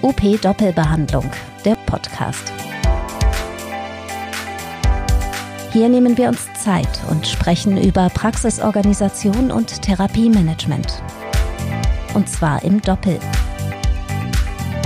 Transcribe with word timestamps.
OP 0.00 0.40
Doppelbehandlung, 0.40 1.28
der 1.64 1.74
Podcast. 1.86 2.52
Hier 5.72 5.88
nehmen 5.88 6.16
wir 6.16 6.28
uns 6.28 6.46
Zeit 6.54 6.88
und 7.10 7.26
sprechen 7.26 7.76
über 7.76 8.08
Praxisorganisation 8.10 9.50
und 9.50 9.82
Therapiemanagement. 9.82 11.02
Und 12.14 12.28
zwar 12.28 12.62
im 12.62 12.80
Doppel. 12.80 13.18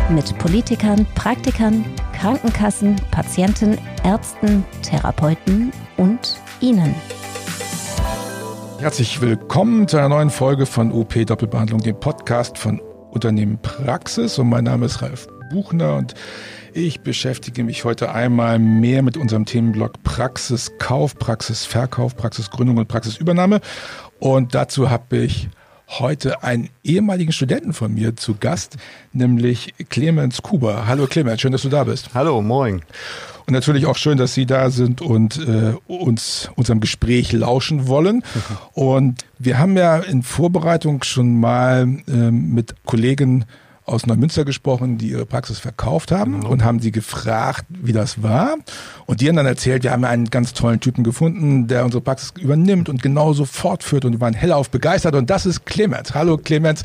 Mit 0.09 0.37
Politikern, 0.39 1.07
Praktikern, 1.15 1.85
Krankenkassen, 2.19 2.97
Patienten, 3.11 3.77
Ärzten, 4.05 4.65
Therapeuten 4.81 5.73
und 5.99 6.41
Ihnen. 6.61 6.95
Herzlich 8.79 9.21
willkommen 9.21 9.87
zu 9.89 9.99
einer 9.99 10.09
neuen 10.09 10.31
Folge 10.31 10.65
von 10.65 10.91
UP 10.91 11.15
Doppelbehandlung, 11.27 11.81
dem 11.81 12.01
Podcast 12.01 12.57
von 12.57 12.81
Unternehmen 13.13 13.59
Praxis. 13.61 14.39
Und 14.39 14.49
mein 14.49 14.65
Name 14.65 14.87
ist 14.87 15.03
Ralf 15.03 15.29
Buchner 15.51 15.97
und 15.97 16.15
ich 16.73 17.03
beschäftige 17.03 17.63
mich 17.65 17.85
heute 17.85 18.13
einmal 18.13 18.59
mehr 18.59 19.03
mit 19.03 19.19
unserem 19.19 19.45
Themenblock 19.45 20.03
Praxiskauf, 20.03 21.19
Praxisverkauf, 21.19 22.17
Praxisgründung 22.17 22.79
und 22.79 22.89
Praxisübernahme. 22.89 23.61
Und 24.19 24.55
dazu 24.55 24.89
habe 24.89 25.19
ich 25.19 25.51
heute 25.89 26.43
einen 26.43 26.71
ehemaligen 26.83 27.33
Studenten 27.33 27.75
von 27.75 27.93
mir 27.93 28.17
zu 28.17 28.37
Gast, 28.41 28.77
nämlich 29.13 29.75
Clemens 29.91 30.41
Kuber. 30.41 30.87
Hallo 30.87 31.07
Clemens, 31.07 31.43
schön, 31.43 31.53
dass 31.53 31.63
du 31.63 31.69
da 31.69 31.85
bist. 31.85 32.15
Hallo, 32.15 32.41
moin. 32.41 32.83
Und 33.47 33.53
natürlich 33.53 33.87
auch 33.87 33.97
schön, 33.97 34.19
dass 34.19 34.35
Sie 34.35 34.47
da 34.47 34.71
sind 34.71 35.01
und 35.01 35.39
äh, 35.39 35.75
uns 35.87 36.51
unserem 36.55 36.81
Gespräch 36.81 37.33
lauschen 37.33 37.89
wollen. 37.89 38.23
Und 38.73 39.25
wir 39.39 39.59
haben 39.59 39.77
ja 39.77 39.99
in 39.99 40.23
Vorbereitung 40.23 41.03
schon 41.03 41.41
mal 41.41 41.89
äh, 42.09 42.31
mit 42.31 42.75
Kollegen 42.85 43.45
aus 43.85 44.07
Neumünster 44.07 44.45
gesprochen, 44.45 44.97
die 44.97 45.09
ihre 45.09 45.27
Praxis 45.27 45.59
verkauft 45.59 46.13
haben 46.13 46.41
genau. 46.41 46.51
und 46.51 46.65
haben 46.65 46.79
sie 46.79 46.93
gefragt, 46.93 47.65
wie 47.69 47.93
das 47.93 48.23
war. 48.23 48.57
Und 49.07 49.21
die 49.21 49.29
haben 49.29 49.37
dann 49.37 49.47
erzählt, 49.47 49.83
wir 49.83 49.91
haben 49.91 50.05
einen 50.05 50.31
ganz 50.31 50.53
tollen 50.53 50.81
Typen 50.81 51.03
gefunden, 51.03 51.67
der 51.67 51.85
unsere 51.85 52.01
Praxis 52.01 52.33
übernimmt 52.39 52.89
und 52.89 53.03
genauso 53.03 53.45
fortführt 53.45 54.05
und 54.05 54.13
die 54.13 54.21
waren 54.21 54.35
hellauf 54.35 54.71
begeistert. 54.71 55.15
Und 55.17 55.31
das 55.31 55.47
ist 55.47 55.67
Clemens. 55.67 56.15
Hallo 56.15 56.39
Clemens. 56.39 56.83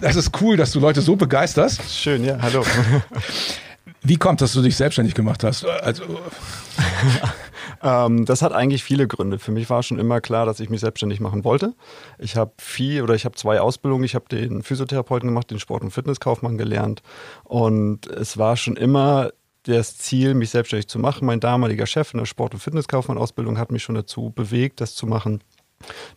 Das 0.00 0.14
ist 0.14 0.40
cool, 0.40 0.56
dass 0.56 0.70
du 0.70 0.78
Leute 0.78 1.00
so 1.00 1.16
begeisterst. 1.16 1.82
Schön, 1.90 2.24
ja, 2.24 2.38
hallo. 2.40 2.64
Wie 4.02 4.16
kommt, 4.16 4.40
dass 4.40 4.52
du 4.52 4.62
dich 4.62 4.76
selbstständig 4.76 5.14
gemacht 5.14 5.42
hast? 5.44 5.64
Also 5.64 6.04
ähm, 7.82 8.24
das 8.24 8.42
hat 8.42 8.52
eigentlich 8.52 8.84
viele 8.84 9.08
Gründe. 9.08 9.38
Für 9.38 9.52
mich 9.52 9.68
war 9.70 9.82
schon 9.82 9.98
immer 9.98 10.20
klar, 10.20 10.46
dass 10.46 10.60
ich 10.60 10.70
mich 10.70 10.80
selbstständig 10.80 11.20
machen 11.20 11.44
wollte. 11.44 11.74
Ich 12.18 12.36
habe 12.36 12.52
viel 12.58 13.02
oder 13.02 13.14
ich 13.14 13.24
habe 13.24 13.34
zwei 13.34 13.60
Ausbildungen. 13.60 14.04
Ich 14.04 14.14
habe 14.14 14.26
den 14.28 14.62
Physiotherapeuten 14.62 15.28
gemacht, 15.28 15.50
den 15.50 15.58
Sport- 15.58 15.82
und 15.82 15.90
Fitnesskaufmann 15.90 16.58
gelernt. 16.58 17.02
Und 17.44 18.06
es 18.06 18.38
war 18.38 18.56
schon 18.56 18.76
immer 18.76 19.30
das 19.64 19.98
Ziel, 19.98 20.34
mich 20.34 20.50
selbstständig 20.50 20.88
zu 20.88 20.98
machen. 20.98 21.26
Mein 21.26 21.40
damaliger 21.40 21.86
Chef 21.86 22.14
in 22.14 22.18
der 22.18 22.26
Sport- 22.26 22.54
und 22.54 22.60
Fitnesskaufmann-Ausbildung 22.60 23.58
hat 23.58 23.70
mich 23.70 23.82
schon 23.82 23.94
dazu 23.94 24.30
bewegt, 24.30 24.80
das 24.80 24.94
zu 24.94 25.06
machen. 25.06 25.42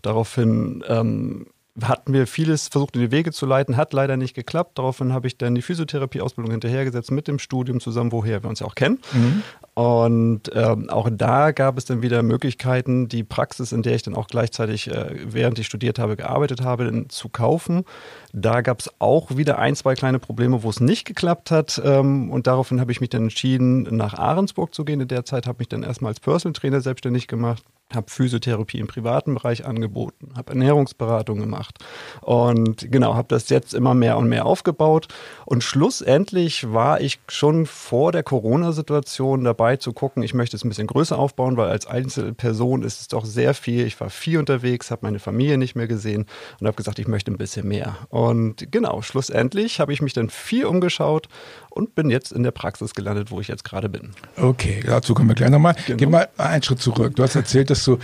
Daraufhin 0.02 0.84
ähm, 0.88 1.48
hatten 1.82 2.12
wir 2.12 2.28
vieles 2.28 2.68
versucht 2.68 2.96
in 2.96 3.02
die 3.02 3.12
Wege 3.12 3.32
zu 3.32 3.46
leiten, 3.46 3.78
hat 3.78 3.94
leider 3.94 4.18
nicht 4.18 4.34
geklappt. 4.34 4.78
Daraufhin 4.78 5.14
habe 5.14 5.28
ich 5.28 5.38
dann 5.38 5.56
die 5.56 5.62
Physiotherapie-Ausbildung 5.62 6.52
hinterhergesetzt 6.52 7.12
mit 7.12 7.28
dem 7.30 7.40
Studium 7.40 7.80
zusammen, 7.80 8.12
woher 8.12 8.44
wir 8.44 8.50
uns 8.50 8.60
ja 8.60 8.66
auch 8.68 8.76
kennen. 8.76 9.00
Mhm. 9.14 9.44
Und 9.74 10.52
ähm, 10.54 10.90
auch 10.90 11.10
da 11.10 11.52
gab 11.52 11.78
es 11.78 11.86
dann 11.86 12.02
wieder 12.02 12.24
Möglichkeiten, 12.24 13.08
die 13.08 13.24
Praxis, 13.24 13.72
in 13.72 13.84
der 13.84 13.96
ich 13.96 14.04
dann 14.04 14.16
auch 14.16 14.28
gleichzeitig, 14.28 14.92
äh, 14.92 15.16
während 15.26 15.60
ich 15.60 15.66
studiert 15.66 15.98
habe, 15.98 16.18
gearbeitet 16.18 16.62
habe, 16.62 17.06
zu 17.08 17.30
kaufen. 17.30 17.86
Da 18.34 18.62
gab 18.62 18.82
es 18.82 18.92
auch 19.00 19.38
wieder 19.38 19.58
ein, 19.58 19.76
zwei 19.76 19.96
kleine 19.96 20.20
Probleme, 20.20 20.64
wo 20.64 20.70
es 20.70 20.82
nicht 20.82 21.06
geklappt 21.06 21.52
hat. 21.52 21.82
Ähm, 21.86 22.32
und 22.32 22.48
daraufhin 22.48 22.82
habe 22.82 22.92
ich 22.92 23.00
mich 23.00 23.10
dann 23.10 23.24
entschieden, 23.24 23.84
nach 23.96 24.14
Ahrensburg 24.14 24.74
zu 24.74 24.84
gehen. 24.84 25.00
In 25.00 25.08
der 25.08 25.24
Zeit 25.24 25.48
habe 25.48 25.56
ich 25.56 25.60
mich 25.60 25.70
dann 25.70 25.84
erstmal 25.84 26.10
als 26.10 26.20
Personal 26.20 26.54
Trainer 26.54 26.82
selbstständig 26.82 27.28
gemacht 27.28 27.64
habe 27.94 28.10
Physiotherapie 28.10 28.80
im 28.80 28.88
privaten 28.88 29.36
Bereich 29.36 29.66
angeboten, 29.66 30.30
habe 30.36 30.52
Ernährungsberatung 30.52 31.40
gemacht 31.40 31.80
und 32.22 32.92
genau, 32.92 33.16
habe 33.16 33.28
das 33.28 33.50
jetzt 33.50 33.74
immer 33.74 33.94
mehr 33.94 34.18
und 34.18 34.30
mehr 34.30 34.46
aufgebaut 34.46 35.08
und 35.46 35.64
schlussendlich 35.64 36.72
war 36.72 37.02
ich 37.02 37.20
schon 37.28 37.66
vor 37.66 38.12
der 38.12 38.24
Corona-Situation 38.24 39.44
dabei 39.44 39.78
zu 39.78 39.94
gucken, 39.94 40.24
ich 40.24 40.34
möchte 40.34 40.56
es 40.56 40.64
ein 40.64 40.70
bisschen 40.70 40.88
größer 40.88 41.18
aufbauen, 41.18 41.58
weil 41.58 41.70
als 41.70 41.88
Einzelperson 41.88 42.84
ist 42.84 43.02
es 43.02 43.08
doch 43.08 43.26
sehr 43.26 43.54
viel. 43.54 43.86
Ich 43.86 44.00
war 44.00 44.10
viel 44.10 44.38
unterwegs, 44.38 44.92
habe 44.92 45.06
meine 45.06 45.20
Familie 45.20 45.58
nicht 45.58 45.76
mehr 45.76 45.88
gesehen 45.88 46.26
und 46.60 46.68
habe 46.68 46.76
gesagt, 46.76 47.00
ich 47.00 47.08
möchte 47.08 47.32
ein 47.32 47.38
bisschen 47.38 47.68
mehr. 47.68 47.98
Und 48.10 48.72
genau, 48.72 49.02
schlussendlich 49.02 49.80
habe 49.80 49.94
ich 49.94 50.02
mich 50.02 50.14
dann 50.14 50.30
viel 50.30 50.66
umgeschaut 50.66 51.28
und 51.70 51.96
bin 51.96 52.10
jetzt 52.10 52.32
in 52.32 52.44
der 52.44 52.52
Praxis 52.52 52.94
gelandet, 52.94 53.32
wo 53.32 53.40
ich 53.40 53.48
jetzt 53.48 53.64
gerade 53.64 53.90
bin. 53.90 54.12
Okay, 54.38 54.84
dazu 54.86 55.14
kommen 55.14 55.30
wir 55.30 55.36
gleich 55.36 55.50
nochmal. 55.50 55.76
Genau. 55.86 55.98
Geh 55.98 56.06
mal 56.06 56.30
einen 56.38 56.64
Schritt 56.64 56.80
zurück. 56.80 57.16
Du 57.16 57.24
hast 57.24 57.36
erzählt, 57.36 57.70
dass 57.70 57.81
du 57.88 57.98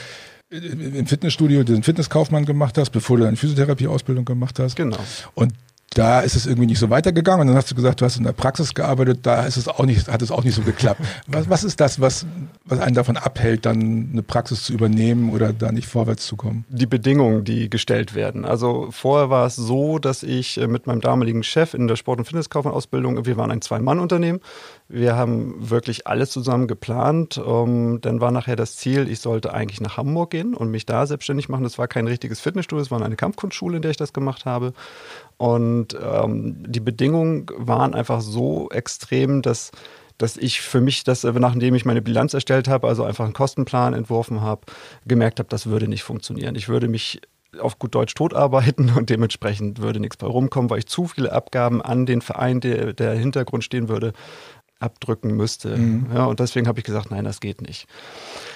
im 0.50 1.06
Fitnessstudio 1.06 1.64
den 1.64 1.84
Fitnesskaufmann 1.84 2.46
gemacht 2.46 2.78
hast, 2.78 2.92
bevor 2.92 3.18
du 3.18 3.24
deine 3.24 3.36
Physiotherapieausbildung 3.36 4.24
gemacht 4.24 4.60
hast. 4.60 4.76
Genau. 4.76 4.98
Und 5.34 5.54
da 5.98 6.20
ist 6.20 6.36
es 6.36 6.46
irgendwie 6.46 6.68
nicht 6.68 6.80
so 6.80 6.90
weitergegangen 6.90 7.42
und 7.42 7.48
dann 7.48 7.56
hast 7.56 7.72
du 7.72 7.76
gesagt, 7.76 8.02
du 8.02 8.06
hast 8.06 8.18
in 8.18 8.24
der 8.24 8.34
Praxis 8.34 8.74
gearbeitet, 8.74 9.20
da 9.24 9.46
ist 9.46 9.58
es 9.58 9.68
auch 9.68 9.86
nicht, 9.86 10.08
hat 10.08 10.22
es 10.22 10.32
auch 10.32 10.44
nicht 10.44 10.54
so 10.54 10.62
geklappt. 10.62 11.02
Was, 11.28 11.50
was 11.50 11.64
ist 11.64 11.80
das, 11.80 12.00
was, 12.00 12.26
was 12.66 12.80
einen 12.80 12.96
davon 12.96 13.18
abhält, 13.18 13.66
dann 13.66 14.10
eine 14.12 14.24
Praxis 14.24 14.64
zu 14.64 14.74
übernehmen 14.74 15.32
oder 15.32 15.54
da 15.54 15.72
nicht 15.72 15.88
vorwärts 15.88 16.26
zu 16.26 16.36
kommen? 16.36 16.66
Die 16.70 16.86
Bedingungen, 16.86 17.44
die 17.44 17.70
gestellt 17.70 18.16
werden. 18.16 18.46
Also 18.46 18.90
vorher 18.92 19.30
war 19.30 19.46
es 19.46 19.56
so, 19.56 20.00
dass 20.00 20.24
ich 20.24 20.58
äh, 20.58 20.68
mit 20.68 20.88
meinem 20.88 21.02
damaligen 21.02 21.44
Chef 21.44 21.74
in 21.74 21.88
der 21.88 21.96
Sport- 21.96 22.20
und 22.20 22.26
Fitnesskaufmann-Ausbildung, 22.26 23.26
wir 23.26 23.38
waren 23.38 23.52
ein 23.52 23.62
Zwei-Mann-Unternehmen, 23.62 24.40
wir 24.90 25.16
haben 25.16 25.70
wirklich 25.70 26.08
alles 26.08 26.32
zusammen 26.32 26.68
geplant. 26.68 27.38
Um, 27.38 27.94
ähm, 27.96 28.02
dann 28.02 28.22
war 28.22 28.32
nachher 28.32 28.56
das 28.56 28.76
Ziel, 28.76 29.10
ich 29.10 29.20
sollte 29.20 29.54
eigentlich 29.54 29.82
nach 29.82 29.98
Hamburg 29.98 30.32
gehen 30.32 30.54
und 30.54 30.72
mich 30.72 30.86
da 30.86 31.06
selbstständig 31.06 31.50
machen. 31.50 31.64
Das 31.64 31.78
war 31.78 31.88
kein 31.88 32.08
richtiges 32.08 32.40
Fitnessstudio, 32.40 32.82
es 32.82 32.92
war 32.92 33.02
eine 33.02 33.16
Kampfkunstschule, 33.16 33.78
in 33.78 33.82
der 33.82 33.92
ich 33.92 33.98
das 33.98 34.14
gemacht 34.14 34.46
habe. 34.46 34.74
Und 35.38 35.98
ähm, 36.02 36.64
die 36.68 36.80
Bedingungen 36.80 37.48
waren 37.58 37.94
einfach 37.94 38.22
so 38.22 38.70
extrem, 38.70 39.42
dass 39.42 39.72
dass 40.18 40.36
ich 40.36 40.62
für 40.62 40.82
mich 40.82 41.04
das, 41.04 41.24
äh, 41.24 41.32
nachdem 41.32 41.76
ich 41.76 41.86
meine 41.86 42.02
Bilanz 42.02 42.34
erstellt 42.34 42.68
habe, 42.68 42.88
also 42.88 43.04
einfach 43.04 43.26
einen 43.26 43.34
Kostenplan 43.34 43.94
entworfen 43.94 44.42
habe, 44.42 44.62
gemerkt 45.06 45.40
habe, 45.40 45.50
das 45.50 45.68
würde 45.68 45.88
nicht 45.88 46.02
funktionieren. 46.02 46.56
Ich 46.56 46.70
würde 46.70 46.88
mich 46.88 47.22
auf 47.60 47.80
gut 47.80 47.96
Deutsch 47.96 48.14
tot 48.14 48.34
arbeiten 48.34 48.92
und 48.98 49.10
dementsprechend 49.10 49.80
würde 49.80 50.00
nichts 50.00 50.18
bei 50.18 50.28
rumkommen, 50.28 50.70
weil 50.70 50.80
ich 50.80 50.88
zu 50.88 51.08
viele 51.08 51.32
Abgaben 51.32 51.82
an 51.82 52.06
den 52.06 52.22
Verein, 52.22 52.60
der, 52.60 52.94
der 52.94 53.14
Hintergrund 53.14 53.64
stehen 53.64 53.90
würde, 53.90 54.14
abdrücken 54.80 55.36
müsste. 55.36 55.76
Mhm. 55.76 56.08
Ja, 56.14 56.26
und 56.26 56.40
deswegen 56.40 56.68
habe 56.68 56.80
ich 56.80 56.86
gesagt, 56.86 57.10
nein, 57.12 57.26
das 57.26 57.40
geht 57.40 57.62
nicht. 57.62 57.88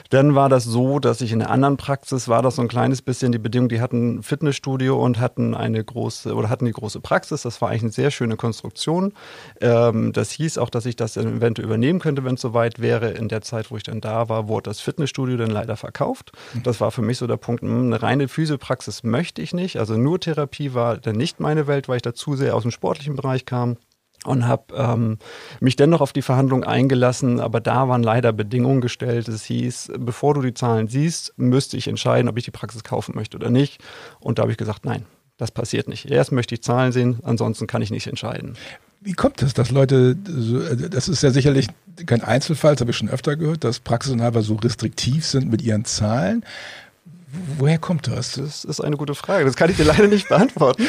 Dann 0.10 0.36
war 0.36 0.50
das 0.50 0.66
so, 0.66 1.00
dass 1.00 1.22
ich 1.22 1.32
in 1.32 1.40
der 1.40 1.50
anderen 1.50 1.78
Praxis 1.78 2.28
war 2.28 2.42
das 2.42 2.58
so 2.58 2.62
ein 2.62 2.68
kleines 2.68 3.02
bisschen 3.02 3.32
die 3.32 3.40
Bedingung, 3.40 3.70
die 3.70 3.82
hatten 3.82 4.16
ein 4.16 4.24
Fitnessstudio 4.24 5.02
und 5.02 5.20
hatten 5.20 5.56
eine 5.56 5.84
große 5.84 6.36
oder 6.36 6.50
hatten 6.50 6.66
die 6.66 6.72
große 6.72 7.00
Praxis. 7.00 7.42
Das 7.42 7.62
war 7.62 7.70
eigentlich 7.70 7.84
eine 7.84 7.92
sehr 7.92 8.12
schöne 8.12 8.36
Konstruktion. 8.36 9.14
Ähm, 9.62 10.12
das 10.14 10.32
hieß 10.32 10.58
auch, 10.58 10.70
dass 10.70 10.86
ich 10.86 10.96
das 10.96 11.18
eventuell 11.18 11.66
übernehmen 11.66 12.00
könnte, 12.00 12.24
wenn 12.24 12.36
es 12.36 12.42
soweit 12.42 12.80
wäre. 12.80 13.12
In 13.12 13.30
der 13.30 13.42
Zeit, 13.42 13.72
wo 13.72 13.78
ich 13.78 13.84
dann 13.84 14.02
da 14.02 14.30
war, 14.30 14.48
wurde 14.48 14.70
das 14.70 14.80
Fitnessstudio 14.80 15.38
dann 15.38 15.50
leider 15.50 15.78
verkauft. 15.78 16.34
Mhm. 16.54 16.64
Das 16.64 16.82
war 16.82 16.92
für 16.92 17.02
mich 17.02 17.18
so 17.18 17.26
der 17.26 17.38
Punkt, 17.38 17.64
mh, 17.64 17.70
hm, 17.70 17.86
eine 17.86 18.02
reine 18.02 18.28
Physiopraxis 18.28 19.04
möchte 19.04 19.42
ich 19.42 19.54
nicht. 19.54 19.78
Also 19.78 19.98
nur 19.98 20.20
Therapie 20.20 20.74
war 20.74 20.98
dann 20.98 21.16
nicht 21.16 21.40
meine 21.40 21.68
Welt, 21.68 21.90
weil 21.90 21.96
ich 21.96 22.02
da 22.04 22.14
zu 22.14 22.36
sehr 22.36 22.56
aus 22.56 22.62
dem 22.62 22.72
sportlichen 22.72 23.16
Bereich 23.16 23.46
kam 23.46 23.78
und 24.26 24.48
habe 24.48 24.74
ähm, 24.76 25.18
mich 25.60 25.76
dennoch 25.76 26.02
auf 26.02 26.14
die 26.14 26.22
Verhandlungen 26.22 26.64
eingelassen, 26.64 27.40
aber 27.40 27.60
da 27.60 27.88
waren 27.88 28.04
leider 28.04 28.34
Bedingungen 28.34 28.82
gestellt. 28.82 29.28
Es 29.28 29.44
hieß, 29.46 29.94
bevor 29.98 30.34
du 30.34 30.42
die 30.42 30.54
Zahlen 30.54 30.88
siehst, 30.88 31.34
müsste 31.38 31.78
ich 31.78 31.88
entscheiden, 31.88 32.30
ob 32.30 32.38
ich 32.38 32.46
die 32.46 32.52
Praxis 32.52 32.84
kaufen 32.84 33.16
möchte 33.16 33.38
oder 33.38 33.50
nicht. 33.50 33.82
Und 34.20 34.38
da 34.38 34.44
habe 34.44 34.52
ich 34.52 34.58
gesagt, 34.58 34.86
nein, 34.86 35.06
das 35.38 35.52
passiert 35.52 35.88
nicht. 35.88 36.06
Erst 36.10 36.32
möchte 36.32 36.54
ich 36.54 36.62
Zahlen 36.62 36.92
sehen, 36.92 37.20
ansonsten 37.24 37.66
kann 37.66 37.82
ich 37.82 37.90
nicht 37.90 38.08
entscheiden. 38.08 38.58
Wie 39.04 39.14
kommt 39.14 39.42
es, 39.42 39.56
dass 39.56 39.72
Leute, 39.72 40.16
das 40.16 41.10
ist 41.10 41.24
ja 41.24 41.32
sicherlich 41.32 41.68
kein 42.06 42.22
Einzelfall, 42.22 42.76
das 42.76 42.82
habe 42.82 42.92
ich 42.92 42.98
schon 42.98 43.10
öfter 43.10 43.36
gehört, 43.36 43.64
dass 43.64 43.80
Praxisinhaber 43.80 44.44
so 44.44 44.54
restriktiv 44.56 45.26
sind 45.26 45.50
mit 45.50 45.64
ihren 45.64 45.86
Zahlen. 45.86 46.46
Woher 47.58 47.78
kommt 47.78 48.08
das? 48.08 48.34
Das 48.34 48.66
ist 48.66 48.82
eine 48.82 48.98
gute 48.98 49.16
Frage. 49.16 49.46
Das 49.46 49.56
kann 49.56 49.70
ich 49.70 49.78
dir 49.78 49.86
leider 49.86 50.08
nicht 50.08 50.28
beantworten. 50.28 50.86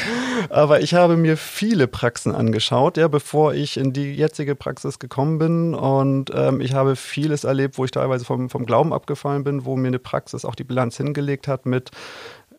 Aber 0.48 0.80
ich 0.80 0.94
habe 0.94 1.16
mir 1.16 1.36
viele 1.36 1.86
Praxen 1.86 2.34
angeschaut, 2.34 2.96
ja, 2.96 3.06
bevor 3.06 3.54
ich 3.54 3.76
in 3.76 3.92
die 3.92 4.12
jetzige 4.12 4.56
Praxis 4.56 4.98
gekommen 4.98 5.38
bin. 5.38 5.74
Und 5.74 6.32
ähm, 6.34 6.60
ich 6.60 6.74
habe 6.74 6.96
vieles 6.96 7.44
erlebt, 7.44 7.78
wo 7.78 7.84
ich 7.84 7.92
teilweise 7.92 8.24
vom, 8.24 8.50
vom 8.50 8.66
Glauben 8.66 8.92
abgefallen 8.92 9.44
bin, 9.44 9.64
wo 9.64 9.76
mir 9.76 9.88
eine 9.88 10.00
Praxis 10.00 10.44
auch 10.44 10.56
die 10.56 10.64
Bilanz 10.64 10.96
hingelegt 10.96 11.46
hat 11.46 11.64
mit 11.64 11.90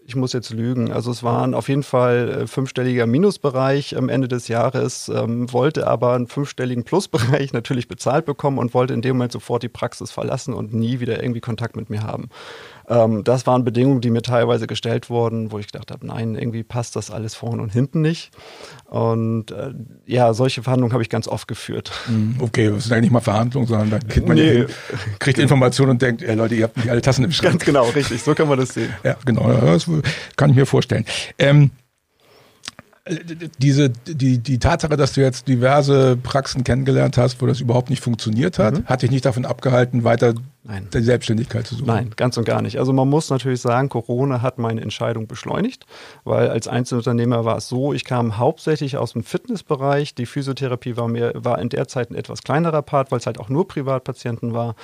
ich 0.06 0.16
muss 0.16 0.34
jetzt 0.34 0.50
lügen. 0.50 0.92
Also 0.92 1.12
es 1.12 1.24
waren 1.24 1.54
auf 1.54 1.70
jeden 1.70 1.84
Fall 1.84 2.30
äh, 2.30 2.48
fünfstelliger 2.48 3.08
Minusbereich 3.08 3.98
am 3.98 4.10
Ende 4.10 4.28
des 4.28 4.48
Jahres, 4.48 5.10
ähm, 5.10 5.52
wollte 5.54 5.88
aber 5.88 6.14
einen 6.14 6.28
fünfstelligen 6.28 6.84
Plusbereich 6.84 7.54
natürlich 7.54 7.88
bezahlt 7.88 8.26
bekommen 8.26 8.58
und 8.58 8.74
wollte 8.74 8.94
in 8.94 9.02
dem 9.02 9.16
Moment 9.16 9.32
sofort 9.32 9.64
die 9.64 9.70
Praxis 9.70 10.12
verlassen 10.12 10.54
und 10.54 10.74
nie 10.74 11.00
wieder 11.00 11.22
irgendwie 11.22 11.42
Kontakt 11.42 11.76
mit 11.76 11.90
mir 11.90 12.04
haben. 12.04 12.30
Ähm, 12.88 13.24
das 13.24 13.48
waren 13.48 13.64
Bedingungen, 13.64 14.02
die 14.02 14.10
mir 14.10 14.22
teilweise 14.22 14.68
gestellt 14.68 15.10
wurden, 15.10 15.52
wo 15.52 15.60
ich 15.60 15.68
gedacht 15.68 15.92
habe, 15.92 16.06
nein, 16.06 16.36
irgendwie 16.36 16.64
passt 16.64 16.96
das 16.96 17.12
alles 17.12 17.36
vorne 17.36 17.62
und 17.62 17.72
hinten 17.72 18.02
nicht. 18.02 18.32
Und 18.86 19.52
äh, 19.52 19.74
ja, 20.06 20.34
solche 20.34 20.64
Verhandlungen 20.64 20.94
habe 20.94 21.04
ich 21.04 21.10
ganz 21.10 21.28
oft 21.28 21.48
geführt. 21.48 21.92
Mhm, 22.08 22.36
okay, 22.40 22.70
das 22.70 22.84
sind 22.84 22.94
eigentlich 22.94 23.04
nicht 23.04 23.12
mal 23.12 23.22
Verhandlungen, 23.22 23.68
sondern 23.68 23.90
da 23.90 24.00
kriegt 24.00 24.28
man 24.28 24.38
nee. 24.38 24.66
kriegt 25.20 25.40
Informationen 25.40 25.92
und 25.92 26.02
denkt, 26.02 26.22
ey 26.22 26.36
Leute, 26.36 26.56
ihr 26.56 26.64
habt 26.66 26.78
nicht 26.78 26.90
alle 26.90 27.02
Tassen 27.02 27.24
im 27.24 27.32
Schrank. 27.32 27.54
Ganz 27.54 27.66
genau, 27.66 27.90
richtig, 27.90 28.22
so 28.22 28.36
kann 28.36 28.48
man 28.48 28.60
das 28.60 28.74
sehen. 28.74 28.94
Ja, 29.04 29.16
genau, 29.26 29.52
das 29.52 29.90
kann 30.36 30.50
ich 30.50 30.56
mir 30.56 30.66
vorstellen. 30.66 31.06
Ähm, 31.38 31.72
diese, 33.58 33.90
die, 33.90 34.38
die 34.38 34.60
Tatsache, 34.60 34.96
dass 34.96 35.14
du 35.14 35.22
jetzt 35.22 35.48
diverse 35.48 36.16
Praxen 36.16 36.64
kennengelernt 36.64 37.18
hast, 37.18 37.42
wo 37.42 37.46
das 37.46 37.60
überhaupt 37.60 37.90
nicht 37.90 38.02
funktioniert 38.02 38.60
hat, 38.60 38.80
mhm. 38.80 38.86
hat 38.86 39.02
dich 39.02 39.12
nicht 39.12 39.26
davon 39.26 39.46
abgehalten, 39.46 40.04
weiter 40.04 40.34
Nein. 40.66 40.88
die 40.94 41.02
Selbstständigkeit 41.02 41.68
zu 41.68 41.76
suchen? 41.76 41.88
Nein, 41.88 42.12
ganz 42.16 42.38
und 42.38 42.46
gar 42.46 42.62
nicht. 42.62 42.80
Also 42.80 42.94
man 42.94 43.10
muss 43.10 43.30
natürlich 43.30 43.60
sagen, 43.60 43.90
Corona 43.90 44.42
hat 44.42 44.60
meine 44.60 44.80
Entscheidung 44.80 45.28
beschleunigt, 45.28 45.86
weil 46.24 46.50
als 46.50 46.70
Einzelunternehmer 46.70 47.44
war 47.44 47.58
es 47.58 47.68
so, 47.68 47.94
ich 47.94 48.06
kam 48.06 48.38
hauptsächlich 48.38 48.96
aus 48.96 49.12
dem 49.12 49.24
Fitnessbereich. 49.24 50.16
Die 50.16 50.26
Physiotherapie 50.26 50.96
war 50.96 51.10
mir 51.10 51.34
war 51.36 51.60
in 51.60 51.68
der 51.68 51.90
Zeit 51.90 52.12
ein 52.12 52.16
etwas 52.16 52.44
kleinerer 52.44 52.82
Part, 52.82 53.12
weil 53.12 53.20
es 53.20 53.26
halt 53.26 53.40
auch 53.40 53.50
nur 53.50 53.68
Privatpatienten 53.68 54.54
war. 54.54 54.76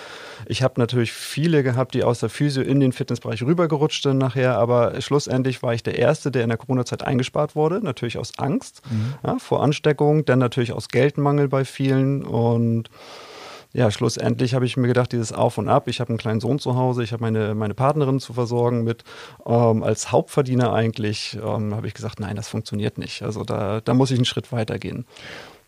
Ich 0.47 0.63
habe 0.63 0.73
natürlich 0.77 1.13
viele 1.13 1.63
gehabt, 1.63 1.93
die 1.93 2.03
aus 2.03 2.19
der 2.19 2.29
Physio 2.29 2.61
in 2.61 2.81
den 2.81 2.91
Fitnessbereich 2.91 3.41
rübergerutscht 3.43 4.03
sind 4.03 4.17
nachher, 4.17 4.57
aber 4.57 4.99
schlussendlich 4.99 5.63
war 5.63 5.73
ich 5.73 5.83
der 5.83 5.97
Erste, 5.97 6.29
der 6.29 6.43
in 6.43 6.49
der 6.49 6.57
Corona-Zeit 6.57 7.03
eingespart 7.03 7.55
wurde, 7.55 7.81
natürlich 7.81 8.17
aus 8.17 8.33
Angst 8.37 8.81
mhm. 8.89 9.13
ja, 9.25 9.39
vor 9.39 9.63
Ansteckung, 9.63 10.25
dann 10.25 10.39
natürlich 10.39 10.73
aus 10.73 10.89
Geldmangel 10.89 11.47
bei 11.47 11.63
vielen 11.63 12.23
und 12.23 12.89
ja, 13.71 13.91
schlussendlich 13.91 14.55
habe 14.55 14.65
ich 14.65 14.77
mir 14.77 14.87
gedacht, 14.87 15.11
dieses 15.11 15.31
Auf 15.31 15.57
und 15.59 15.69
Ab. 15.69 15.87
Ich 15.87 15.99
habe 15.99 16.09
einen 16.09 16.17
kleinen 16.17 16.39
Sohn 16.39 16.57
zu 16.57 16.75
Hause, 16.75 17.03
ich 17.03 17.11
habe 17.11 17.21
meine, 17.21 17.53
meine 17.53 17.75
Partnerin 17.75 18.19
zu 18.19 18.33
versorgen 18.33 18.83
mit. 18.83 19.03
Ähm, 19.45 19.83
als 19.83 20.11
Hauptverdiener 20.11 20.73
eigentlich 20.73 21.37
ähm, 21.43 21.75
habe 21.75 21.87
ich 21.87 21.93
gesagt, 21.93 22.19
nein, 22.19 22.35
das 22.35 22.47
funktioniert 22.47 22.97
nicht. 22.97 23.21
Also 23.21 23.43
da, 23.43 23.81
da 23.81 23.93
muss 23.93 24.09
ich 24.09 24.17
einen 24.17 24.25
Schritt 24.25 24.51
weitergehen. 24.51 25.05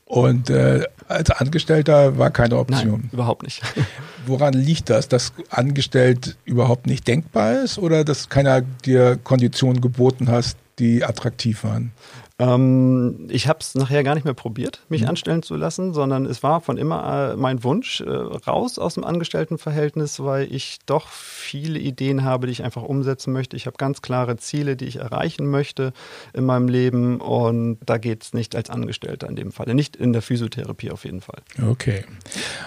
Und 0.06 0.50
äh, 0.50 0.83
als 1.07 1.30
Angestellter 1.30 2.18
war 2.18 2.31
keine 2.31 2.57
Option. 2.57 3.01
Nein, 3.01 3.09
überhaupt 3.13 3.44
nicht. 3.44 3.62
Woran 4.25 4.54
liegt 4.54 4.89
das? 4.89 5.07
Dass 5.07 5.31
angestellt 5.50 6.38
überhaupt 6.44 6.88
nicht 6.88 7.07
denkbar 7.07 7.63
ist 7.63 7.77
oder 7.77 8.04
dass 8.04 8.27
keiner 8.27 8.62
dir 8.62 9.18
Konditionen 9.24 9.80
geboten 9.80 10.27
hast, 10.30 10.57
die 10.80 11.06
attraktiv 11.06 11.63
waren? 11.63 11.94
Ähm, 12.41 13.27
ich 13.29 13.47
habe 13.47 13.59
es 13.59 13.75
nachher 13.75 14.03
gar 14.03 14.15
nicht 14.15 14.25
mehr 14.25 14.33
probiert, 14.33 14.81
mich 14.89 15.03
mhm. 15.03 15.09
anstellen 15.09 15.43
zu 15.43 15.55
lassen, 15.55 15.93
sondern 15.93 16.25
es 16.25 16.41
war 16.41 16.59
von 16.59 16.77
immer 16.77 17.33
äh, 17.33 17.35
mein 17.35 17.63
Wunsch, 17.63 18.01
äh, 18.01 18.09
raus 18.09 18.79
aus 18.79 18.95
dem 18.95 19.03
Angestelltenverhältnis, 19.03 20.19
weil 20.19 20.51
ich 20.51 20.79
doch 20.88 21.07
viele 21.09 21.77
Ideen 21.77 22.23
habe, 22.23 22.47
die 22.47 22.53
ich 22.53 22.63
einfach 22.63 22.81
umsetzen 22.81 23.31
möchte. 23.31 23.55
Ich 23.55 23.67
habe 23.67 23.77
ganz 23.77 24.01
klare 24.01 24.38
Ziele, 24.38 24.75
die 24.75 24.85
ich 24.85 24.95
erreichen 24.95 25.51
möchte 25.51 25.93
in 26.33 26.45
meinem 26.45 26.67
Leben 26.67 27.21
und 27.21 27.77
da 27.85 27.99
geht 27.99 28.23
es 28.23 28.33
nicht 28.33 28.55
als 28.55 28.71
Angestellter 28.71 29.29
in 29.29 29.35
dem 29.35 29.51
Fall, 29.51 29.71
nicht 29.75 29.95
in 29.95 30.11
der 30.11 30.23
Physiotherapie 30.23 30.89
auf 30.89 31.05
jeden 31.05 31.21
Fall. 31.21 31.41
Okay. 31.69 32.05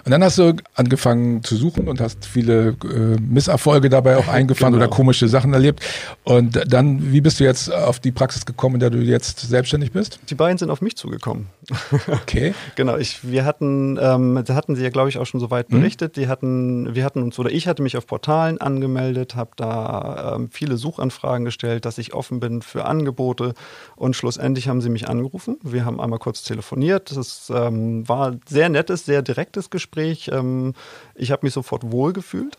Und 0.05 0.12
dann 0.12 0.23
hast 0.23 0.38
du 0.38 0.55
angefangen 0.75 1.43
zu 1.43 1.56
suchen 1.56 1.88
und 1.88 2.00
hast 2.00 2.27
viele 2.27 2.77
äh, 2.85 3.20
Misserfolge 3.20 3.88
dabei 3.88 4.19
auch 4.19 4.29
eingefahren 4.35 4.75
genau. 4.75 4.87
oder 4.87 4.94
komische 4.94 5.27
Sachen 5.27 5.53
erlebt. 5.53 5.81
Und 6.23 6.73
dann, 6.73 7.12
wie 7.12 7.20
bist 7.20 7.41
du 7.41 7.44
jetzt 7.44 7.73
auf 7.73 7.99
die 7.99 8.12
Praxis 8.12 8.47
gekommen, 8.47 8.77
in 8.77 8.81
der 8.81 8.91
du 8.91 8.99
jetzt 8.99 9.41
selbst 9.41 9.64
selbstständig 9.65 9.93
bist? 9.93 10.21
Die 10.29 10.35
beiden 10.35 10.59
sind 10.59 10.71
auf 10.71 10.81
mich 10.81 10.97
zugekommen. 10.97 11.49
Okay. 12.25 12.55
genau, 12.75 12.97
ich, 12.97 13.29
wir 13.29 13.45
hatten, 13.45 13.99
ähm, 14.01 14.43
da 14.45 14.55
hatten 14.55 14.77
sie 14.77 14.83
ja, 14.83 14.91
glaube 14.91 15.09
ich, 15.09 15.19
auch 15.19 15.27
schon 15.27 15.41
soweit 15.41 15.71
mhm. 15.71 15.81
berichtet. 15.81 16.17
Mhm. 16.17 16.21
Die 16.21 16.29
hatten, 16.29 16.95
wir 16.95 17.05
hatten 17.05 17.23
uns, 17.23 17.39
oder 17.39 17.51
ich 17.51 17.67
hatte 17.67 17.83
mich 17.83 17.97
auf 17.97 18.07
Portalen 18.07 18.61
angemeldet, 18.61 19.37
habe 19.37 19.51
da 19.57 20.35
ähm, 20.37 20.51
viele 20.51 20.77
Suchanfragen 20.77 21.45
gestellt, 21.45 21.85
dass 21.85 21.99
ich 21.99 22.15
offen 22.15 22.41
bin 22.41 22.63
für 22.63 22.85
Angebote 22.85 23.55
und 23.97 24.17
schlussendlich 24.17 24.69
haben 24.69 24.81
sie 24.81 24.91
mich 24.91 25.09
angerufen. 25.09 25.59
Wir 25.63 25.85
haben 25.85 26.01
einmal 26.01 26.19
kurz 26.19 26.43
telefoniert. 26.43 27.15
Das 27.17 27.51
ähm, 27.55 28.09
war 28.09 28.33
ein 28.33 28.41
sehr 28.47 28.69
nettes, 28.69 29.05
sehr 29.05 29.23
direktes 29.23 29.71
Gespräch. 29.71 30.31
Ähm, 30.33 30.75
ich 31.15 31.31
habe 31.31 31.47
mich 31.47 31.55
sofort 31.55 31.91
wohlgefühlt. 31.91 32.59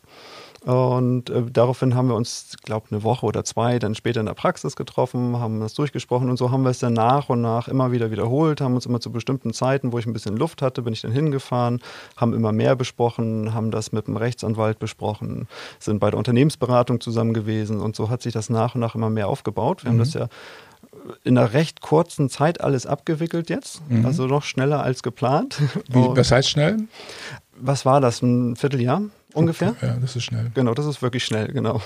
Und 0.65 1.29
äh, 1.29 1.43
daraufhin 1.51 1.93
haben 1.93 2.07
wir 2.07 2.15
uns, 2.15 2.57
glaube 2.63 2.87
eine 2.89 3.03
Woche 3.03 3.27
oder 3.27 3.43
zwei 3.43 3.77
dann 3.77 3.93
später 3.93 4.19
in 4.19 4.25
der 4.25 4.33
Praxis 4.33 4.75
getroffen, 4.75 5.37
haben 5.37 5.59
das 5.59 5.75
durchgesprochen 5.75 6.27
und 6.27 6.37
so 6.37 6.49
haben 6.49 6.63
wir 6.63 6.71
es 6.71 6.79
dann 6.79 6.93
nach 6.93 7.29
und 7.29 7.41
nach 7.41 7.67
immer 7.67 7.91
wieder 7.91 8.09
wiederholt, 8.09 8.61
haben 8.61 8.73
uns 8.73 8.87
immer 8.87 8.99
zu 8.99 9.11
bestimmten 9.11 9.53
Zeiten, 9.53 9.93
wo 9.93 9.99
ich 9.99 10.07
ein 10.07 10.13
bisschen 10.13 10.35
Luft 10.35 10.63
hatte, 10.63 10.81
bin 10.81 10.93
ich 10.93 11.01
dann 11.01 11.11
hingefahren, 11.11 11.81
haben 12.17 12.33
immer 12.33 12.51
mehr 12.51 12.75
besprochen, 12.75 13.53
haben 13.53 13.69
das 13.69 13.91
mit 13.91 14.07
dem 14.07 14.17
Rechtsanwalt 14.17 14.79
besprochen, 14.79 15.47
sind 15.77 15.99
bei 15.99 16.09
der 16.09 16.17
Unternehmensberatung 16.17 16.99
zusammen 16.99 17.35
gewesen 17.35 17.79
und 17.79 17.95
so 17.95 18.09
hat 18.09 18.23
sich 18.23 18.33
das 18.33 18.49
nach 18.49 18.73
und 18.73 18.81
nach 18.81 18.95
immer 18.95 19.11
mehr 19.11 19.27
aufgebaut. 19.27 19.83
Wir 19.83 19.91
mhm. 19.91 19.95
haben 19.95 19.99
das 19.99 20.13
ja 20.15 20.27
in 21.23 21.37
einer 21.37 21.53
recht 21.53 21.81
kurzen 21.81 22.27
Zeit 22.27 22.61
alles 22.61 22.87
abgewickelt 22.87 23.51
jetzt, 23.51 23.87
mhm. 23.87 24.03
also 24.03 24.25
noch 24.25 24.41
schneller 24.41 24.81
als 24.81 25.03
geplant. 25.03 25.61
Wie, 25.89 25.99
was 25.99 26.31
heißt 26.31 26.49
schnell? 26.49 26.77
Was 27.55 27.85
war 27.85 28.01
das, 28.01 28.23
ein 28.23 28.55
Vierteljahr? 28.55 29.03
Ungefähr. 29.35 29.75
Ja, 29.81 29.97
das 30.01 30.15
ist 30.15 30.23
schnell. 30.23 30.51
Genau, 30.53 30.73
das 30.73 30.85
ist 30.85 31.01
wirklich 31.01 31.23
schnell, 31.23 31.47
genau. 31.47 31.81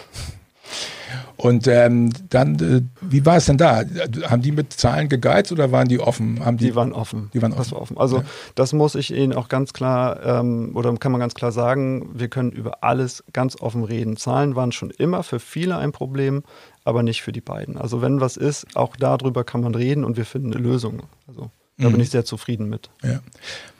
Und 1.37 1.67
ähm, 1.67 2.11
dann, 2.29 2.55
äh, 2.59 2.81
wie 3.01 3.25
war 3.25 3.37
es 3.37 3.45
denn 3.45 3.57
da? 3.57 3.83
Haben 4.29 4.41
die 4.41 4.51
mit 4.51 4.73
Zahlen 4.73 5.07
gegeizt 5.07 5.51
oder 5.51 5.71
waren 5.71 5.87
die 5.87 5.99
offen? 5.99 6.43
Haben 6.43 6.57
die, 6.57 6.65
die 6.65 6.75
waren 6.75 6.91
offen. 6.91 7.31
Die 7.33 7.41
waren 7.41 7.53
offen. 7.53 7.59
Das 7.63 7.71
war 7.71 7.81
offen. 7.81 7.97
Also 7.97 8.17
ja. 8.17 8.23
das 8.55 8.73
muss 8.73 8.95
ich 8.95 9.13
Ihnen 9.13 9.33
auch 9.33 9.47
ganz 9.47 9.71
klar, 9.71 10.19
ähm, 10.23 10.71
oder 10.75 10.93
kann 10.97 11.11
man 11.11 11.19
ganz 11.19 11.33
klar 11.33 11.51
sagen, 11.51 12.09
wir 12.13 12.27
können 12.27 12.51
über 12.51 12.83
alles 12.83 13.23
ganz 13.31 13.59
offen 13.61 13.83
reden. 13.85 14.17
Zahlen 14.17 14.55
waren 14.55 14.71
schon 14.71 14.89
immer 14.89 15.23
für 15.23 15.39
viele 15.39 15.77
ein 15.77 15.93
Problem, 15.93 16.43
aber 16.83 17.03
nicht 17.03 17.21
für 17.21 17.31
die 17.31 17.41
beiden. 17.41 17.77
Also 17.77 18.01
wenn 18.01 18.19
was 18.19 18.35
ist, 18.35 18.75
auch 18.75 18.95
darüber 18.97 19.43
kann 19.43 19.61
man 19.61 19.75
reden 19.75 20.03
und 20.03 20.17
wir 20.17 20.25
finden 20.25 20.53
eine 20.53 20.61
Lösung. 20.61 21.03
Also 21.27 21.51
da 21.77 21.87
mhm. 21.87 21.93
bin 21.93 22.01
ich 22.01 22.09
sehr 22.09 22.25
zufrieden 22.25 22.67
mit. 22.67 22.89
Ja. 23.01 23.21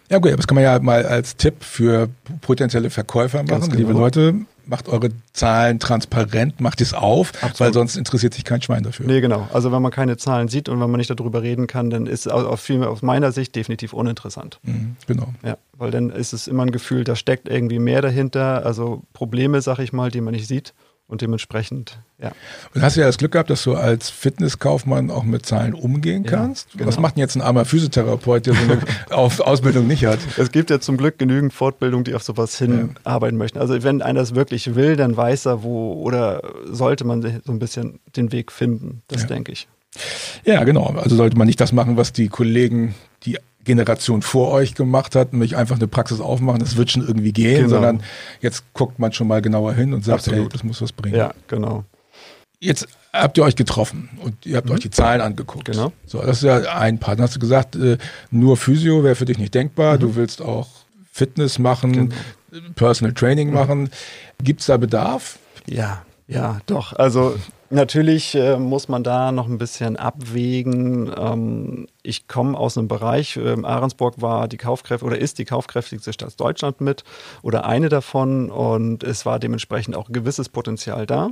Ja 0.10 0.18
gut, 0.18 0.38
das 0.38 0.48
kann 0.48 0.56
man 0.56 0.64
ja 0.64 0.80
mal 0.80 1.06
als 1.06 1.36
Tipp 1.38 1.64
für 1.64 2.10
potenzielle 2.42 2.90
Verkäufer 2.90 3.44
machen. 3.44 3.70
Genau. 3.70 3.76
Liebe 3.76 3.94
Leute, 3.94 4.34
macht 4.66 4.88
eure 4.88 5.10
Zahlen 5.34 5.80
transparent, 5.80 6.62
macht 6.62 6.82
es 6.82 6.94
auf, 6.94 7.32
Absolut. 7.36 7.60
weil 7.60 7.74
sonst 7.74 7.96
interessiert 7.96 8.34
sich 8.34 8.44
kein 8.44 8.62
Schwein 8.62 8.84
dafür. 8.84 9.08
Nee, 9.08 9.22
genau. 9.22 9.48
Also 9.52 9.72
wenn 9.72 9.82
man 9.82 9.92
keine 9.92 10.18
Zahlen 10.18 10.48
sieht 10.48 10.70
und 10.70 10.80
wenn 10.80 10.90
man 10.90 11.00
nicht 11.00 11.10
darüber 11.10 11.42
reden 11.42 11.68
kann, 11.68 11.90
dann 11.90 12.06
ist 12.06 12.28
es 12.28 12.32
aus 12.32 13.02
meiner 13.02 13.32
Sicht 13.32 13.56
definitiv 13.56 13.94
uninteressant. 13.94 14.60
Mhm, 14.64 14.96
genau. 15.08 15.34
Ja, 15.44 15.58
weil 15.78 15.92
dann 15.92 16.10
ist 16.12 16.34
es 16.34 16.48
immer 16.48 16.64
ein 16.64 16.72
Gefühl, 16.72 17.04
da 17.04 17.16
steckt 17.16 17.50
irgendwie 17.50 17.80
mehr 17.80 18.02
dahinter, 18.02 18.66
also 18.66 19.04
Probleme, 19.14 19.62
sag 19.62 19.80
ich 19.80 19.92
mal, 19.92 20.12
die 20.12 20.22
man 20.22 20.34
nicht 20.34 20.48
sieht 20.48 20.74
und 21.10 21.22
dementsprechend, 21.22 21.98
ja. 22.22 22.32
Und 22.76 22.84
hast 22.84 22.96
du 22.96 23.02
ja 23.02 23.08
das 23.08 23.18
Glück 23.18 23.32
gehabt, 23.32 23.50
dass 23.50 23.64
du 23.64 23.74
als 23.74 24.12
Fitnesskaufmann 24.12 25.10
auch 25.10 25.24
mit 25.24 25.44
Zahlen 25.44 25.74
umgehen 25.74 26.24
kannst. 26.24 26.70
Ja, 26.70 26.78
genau. 26.78 26.88
Was 26.88 27.00
macht 27.00 27.16
denn 27.16 27.22
jetzt 27.22 27.36
ein 27.36 27.42
armer 27.42 27.66
Physiotherapeut, 27.66 28.46
der 28.46 28.54
so 28.54 28.62
eine 28.62 28.82
Ausbildung 29.46 29.88
nicht 29.88 30.06
hat? 30.06 30.19
Es 30.38 30.52
gibt 30.52 30.69
ja 30.69 30.80
zum 30.80 30.98
Glück 30.98 31.18
genügend 31.18 31.52
Fortbildungen, 31.52 32.04
die 32.04 32.14
auf 32.14 32.22
sowas 32.22 32.60
hinarbeiten 32.60 33.38
ja. 33.38 33.44
möchten. 33.44 33.57
Also 33.57 33.81
wenn 33.81 34.04
einer 34.04 34.19
das 34.19 34.36
wirklich 34.36 34.76
will, 34.76 34.95
dann 34.95 35.18
weiß 35.18 35.48
er, 35.48 35.64
wo 35.64 35.94
oder 35.94 36.42
sollte 36.66 37.06
man 37.06 37.42
so 37.44 37.52
ein 37.52 37.60
bisschen 37.60 38.00
den 38.16 38.31
Weg 38.31 38.52
finden. 38.52 39.02
Das 39.07 39.24
ja. 39.24 39.28
denke 39.28 39.52
ich. 39.52 39.68
Ja, 40.45 40.64
genau. 40.64 40.86
Also 40.95 41.16
sollte 41.16 41.38
man 41.38 41.48
nicht 41.48 41.60
das 41.60 41.72
machen, 41.72 41.98
was 41.98 42.14
die 42.14 42.28
Kollegen, 42.28 42.94
die 43.24 43.40
Generation 43.69 44.23
vor 44.23 44.52
euch 44.52 44.73
gemacht 44.73 45.16
hat, 45.16 45.33
nämlich 45.33 45.56
einfach 45.56 45.76
eine 45.76 45.88
Praxis 45.88 46.19
aufmachen, 46.19 46.59
das 46.59 46.76
wird 46.76 46.90
schon 46.90 47.07
irgendwie 47.07 47.31
gehen, 47.31 47.66
genau. 47.66 47.69
sondern 47.69 48.04
jetzt 48.42 48.64
guckt 48.73 48.97
man 48.97 49.14
schon 49.14 49.28
mal 49.28 49.42
genauer 49.42 49.73
hin 49.73 49.94
und 49.94 50.04
sagt, 50.04 50.19
Absolut. 50.19 50.40
hey, 50.40 50.49
das 50.52 50.64
muss 50.64 50.81
was 50.81 50.92
bringen. 50.92 51.16
Ja, 51.16 51.33
genau. 51.47 51.83
Jetzt 52.59 52.88
habt 53.14 53.38
ihr 53.38 53.44
euch 53.44 53.56
getroffen 53.56 54.09
und 54.23 54.45
ihr 54.45 54.57
habt 54.57 54.68
mhm. 54.68 54.73
euch 54.73 54.80
die 54.80 54.90
Zahlen 54.90 55.21
angeguckt. 55.21 55.66
Genau. 55.66 55.92
So, 56.06 56.19
das 56.21 56.38
ist 56.38 56.44
ja 56.44 56.57
ein 56.78 56.99
Part. 56.99 57.19
Dann 57.19 57.26
hast 57.26 57.35
du 57.35 57.40
gesagt, 57.40 57.76
äh, 57.76 57.97
nur 58.31 58.57
Physio 58.57 59.04
wäre 59.04 59.16
für 59.16 59.26
dich 59.26 59.38
nicht 59.38 59.54
denkbar. 59.54 59.95
Mhm. 59.95 59.99
Du 59.99 60.16
willst 60.16 60.42
auch 60.42 60.68
Fitness 61.11 61.59
machen, 61.59 61.92
genau. 61.92 62.16
Personal 62.76 63.14
Training 63.14 63.49
mhm. 63.49 63.54
machen. 63.54 63.90
Gibt 64.44 64.61
es 64.61 64.66
da 64.66 64.78
Bedarf? 64.78 65.38
Ja, 65.68 66.04
ja, 66.28 66.59
doch. 66.66 66.94
Also 66.94 67.35
natürlich 67.69 68.35
äh, 68.35 68.57
muss 68.57 68.88
man 68.88 69.04
da 69.04 69.31
noch 69.31 69.47
ein 69.47 69.57
bisschen 69.57 69.95
abwägen. 69.97 71.11
Ähm, 71.18 71.88
ich 72.02 72.28
komme 72.28 72.58
aus 72.58 72.78
einem 72.78 72.88
Bereich, 72.88 73.36
ähm, 73.38 73.66
Ahrensburg 73.66 74.22
war 74.22 74.48
die 74.48 74.58
Kaufkräfte 74.58 75.06
oder 75.06 75.18
ist 75.18 75.38
die 75.38 75.46
kaufkräftigste 75.46 76.14
Stadt 76.14 76.40
Deutschland 76.40 76.80
mit 76.80 77.04
oder 77.42 77.66
eine 77.66 77.90
davon 77.90 78.50
und 78.50 79.04
es 79.04 79.26
war 79.26 79.38
dementsprechend 79.38 79.96
auch 79.96 80.08
ein 80.08 80.14
gewisses 80.14 80.48
Potenzial 80.48 81.06
da. 81.06 81.32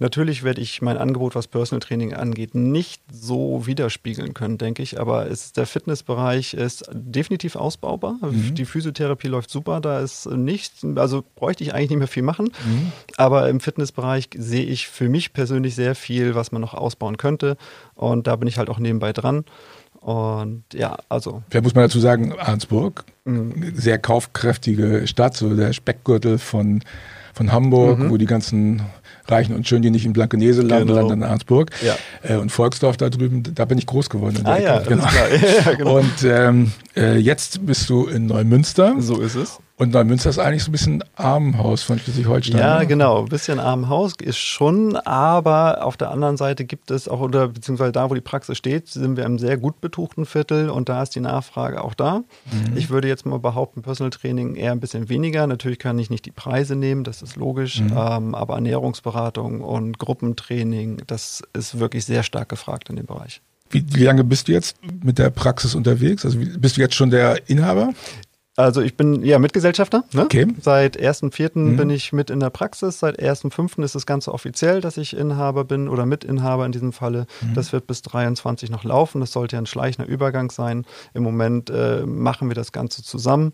Natürlich 0.00 0.42
werde 0.42 0.60
ich 0.60 0.82
mein 0.82 0.98
Angebot, 0.98 1.36
was 1.36 1.46
Personal 1.46 1.80
Training 1.80 2.14
angeht, 2.14 2.56
nicht 2.56 3.00
so 3.12 3.66
widerspiegeln 3.66 4.34
können, 4.34 4.58
denke 4.58 4.82
ich, 4.82 4.98
aber 4.98 5.30
es, 5.30 5.52
der 5.52 5.66
Fitnessbereich 5.66 6.54
ist 6.54 6.88
definitiv 6.92 7.54
ausbaubar. 7.54 8.16
Mhm. 8.20 8.56
Die 8.56 8.64
Physiotherapie 8.64 9.28
läuft 9.28 9.50
super, 9.50 9.80
da 9.80 10.00
ist 10.00 10.26
nichts, 10.26 10.84
also 10.96 11.22
bräuchte 11.36 11.62
ich 11.62 11.74
eigentlich 11.74 11.90
nicht 11.90 11.98
mehr 11.98 12.08
viel 12.08 12.24
machen, 12.24 12.46
mhm. 12.66 12.92
aber 13.16 13.48
im 13.48 13.60
Fitnessbereich 13.60 14.30
sehe 14.36 14.64
ich 14.64 14.88
für 14.88 15.08
mich 15.08 15.32
persönlich 15.32 15.76
sehr 15.76 15.94
viel, 15.94 16.34
was 16.34 16.50
man 16.50 16.60
noch 16.60 16.74
ausbauen 16.74 17.18
könnte 17.18 17.56
und 17.94 18.26
da 18.26 18.34
bin 18.34 18.48
ich 18.48 18.58
halt 18.58 18.68
auch 18.68 18.80
nebenbei 18.80 19.12
dran. 19.12 19.44
Und 20.00 20.64
ja, 20.72 20.96
also. 21.08 21.42
Wer 21.50 21.62
muss 21.62 21.74
man 21.74 21.84
dazu 21.84 22.00
sagen, 22.00 22.32
Arnsburg, 22.38 23.04
mhm. 23.24 23.72
sehr 23.74 23.98
kaufkräftige 23.98 25.06
Stadt, 25.06 25.36
so 25.36 25.54
der 25.54 25.72
Speckgürtel 25.72 26.38
von, 26.38 26.82
von 27.34 27.52
Hamburg, 27.52 27.98
mhm. 27.98 28.10
wo 28.10 28.16
die 28.16 28.26
ganzen 28.26 28.82
Reichen 29.26 29.54
und 29.54 29.68
Schönen, 29.68 29.82
die 29.82 29.90
nicht 29.90 30.06
in 30.06 30.12
Blankenese 30.12 30.62
landen, 30.62 30.88
genau. 30.88 31.00
landen 31.00 31.22
in 31.22 31.22
Arnsburg. 31.24 31.70
Ja. 31.82 31.96
Äh, 32.22 32.36
und 32.36 32.50
Volksdorf 32.50 32.96
da 32.96 33.10
drüben, 33.10 33.42
da 33.54 33.64
bin 33.64 33.78
ich 33.78 33.86
groß 33.86 34.08
geworden. 34.08 34.40
ah 34.44 34.58
ja, 34.58 34.78
genau. 34.80 35.04
ja, 35.64 35.74
genau. 35.74 35.98
Und 35.98 36.24
ähm, 36.24 36.72
äh, 36.96 37.18
jetzt 37.18 37.66
bist 37.66 37.90
du 37.90 38.06
in 38.06 38.26
Neumünster. 38.26 38.96
So 39.00 39.20
ist 39.20 39.34
es. 39.34 39.58
Und 39.78 39.92
Neumünster 39.92 40.28
ist 40.28 40.40
eigentlich 40.40 40.64
so 40.64 40.70
ein 40.70 40.72
bisschen 40.72 41.04
Armenhaus 41.14 41.84
von 41.84 42.00
Schleswig-Holstein. 42.00 42.58
Ja, 42.58 42.80
ne? 42.80 42.86
genau. 42.88 43.20
Ein 43.20 43.28
bisschen 43.28 43.60
Armenhaus 43.60 44.14
ist 44.20 44.38
schon, 44.38 44.96
aber 44.96 45.84
auf 45.84 45.96
der 45.96 46.10
anderen 46.10 46.36
Seite 46.36 46.64
gibt 46.64 46.90
es 46.90 47.06
auch, 47.06 47.20
oder 47.20 47.46
beziehungsweise 47.46 47.92
da, 47.92 48.10
wo 48.10 48.14
die 48.14 48.20
Praxis 48.20 48.58
steht, 48.58 48.88
sind 48.88 49.16
wir 49.16 49.24
im 49.24 49.38
sehr 49.38 49.56
gut 49.56 49.80
betuchten 49.80 50.26
Viertel 50.26 50.68
und 50.68 50.88
da 50.88 51.00
ist 51.00 51.14
die 51.14 51.20
Nachfrage 51.20 51.84
auch 51.84 51.94
da. 51.94 52.24
Mhm. 52.50 52.76
Ich 52.76 52.90
würde 52.90 53.06
jetzt 53.06 53.24
mal 53.24 53.38
behaupten, 53.38 53.82
Personal 53.82 54.10
Training 54.10 54.56
eher 54.56 54.72
ein 54.72 54.80
bisschen 54.80 55.08
weniger. 55.08 55.46
Natürlich 55.46 55.78
kann 55.78 55.96
ich 56.00 56.10
nicht 56.10 56.26
die 56.26 56.32
Preise 56.32 56.74
nehmen, 56.74 57.04
das 57.04 57.22
ist 57.22 57.36
logisch, 57.36 57.80
mhm. 57.80 57.92
ähm, 57.96 58.34
aber 58.34 58.56
Ernährungsberatung 58.56 59.60
und 59.60 60.00
Gruppentraining, 60.00 61.02
das 61.06 61.40
ist 61.52 61.78
wirklich 61.78 62.04
sehr 62.04 62.24
stark 62.24 62.48
gefragt 62.48 62.90
in 62.90 62.96
dem 62.96 63.06
Bereich. 63.06 63.42
Wie, 63.70 63.84
wie, 63.94 64.04
lange 64.04 64.24
bist 64.24 64.48
du 64.48 64.52
jetzt 64.52 64.76
mit 65.04 65.18
der 65.18 65.30
Praxis 65.30 65.74
unterwegs? 65.74 66.24
Also 66.24 66.38
bist 66.58 66.76
du 66.76 66.80
jetzt 66.80 66.94
schon 66.94 67.10
der 67.10 67.48
Inhaber? 67.50 67.92
Also 68.58 68.80
ich 68.80 68.96
bin 68.96 69.24
ja 69.24 69.38
Mitgesellschafter. 69.38 70.02
Ne? 70.12 70.22
Okay. 70.22 70.48
Seit 70.60 70.98
1.4. 70.98 71.50
Mhm. 71.54 71.76
bin 71.76 71.90
ich 71.90 72.12
mit 72.12 72.28
in 72.28 72.40
der 72.40 72.50
Praxis. 72.50 72.98
Seit 72.98 73.20
1.5. 73.20 73.84
ist 73.84 73.94
das 73.94 74.04
Ganze 74.04 74.34
offiziell, 74.34 74.80
dass 74.80 74.96
ich 74.96 75.16
Inhaber 75.16 75.64
bin 75.64 75.88
oder 75.88 76.06
Mitinhaber 76.06 76.66
in 76.66 76.72
diesem 76.72 76.92
Falle. 76.92 77.28
Mhm. 77.40 77.54
Das 77.54 77.72
wird 77.72 77.86
bis 77.86 78.02
23 78.02 78.68
noch 78.68 78.82
laufen. 78.82 79.20
Das 79.20 79.30
sollte 79.30 79.54
ja 79.54 79.62
ein 79.62 79.66
schleichender 79.66 80.10
Übergang 80.10 80.50
sein. 80.50 80.86
Im 81.14 81.22
Moment 81.22 81.70
äh, 81.70 82.04
machen 82.04 82.48
wir 82.48 82.56
das 82.56 82.72
Ganze 82.72 83.04
zusammen. 83.04 83.52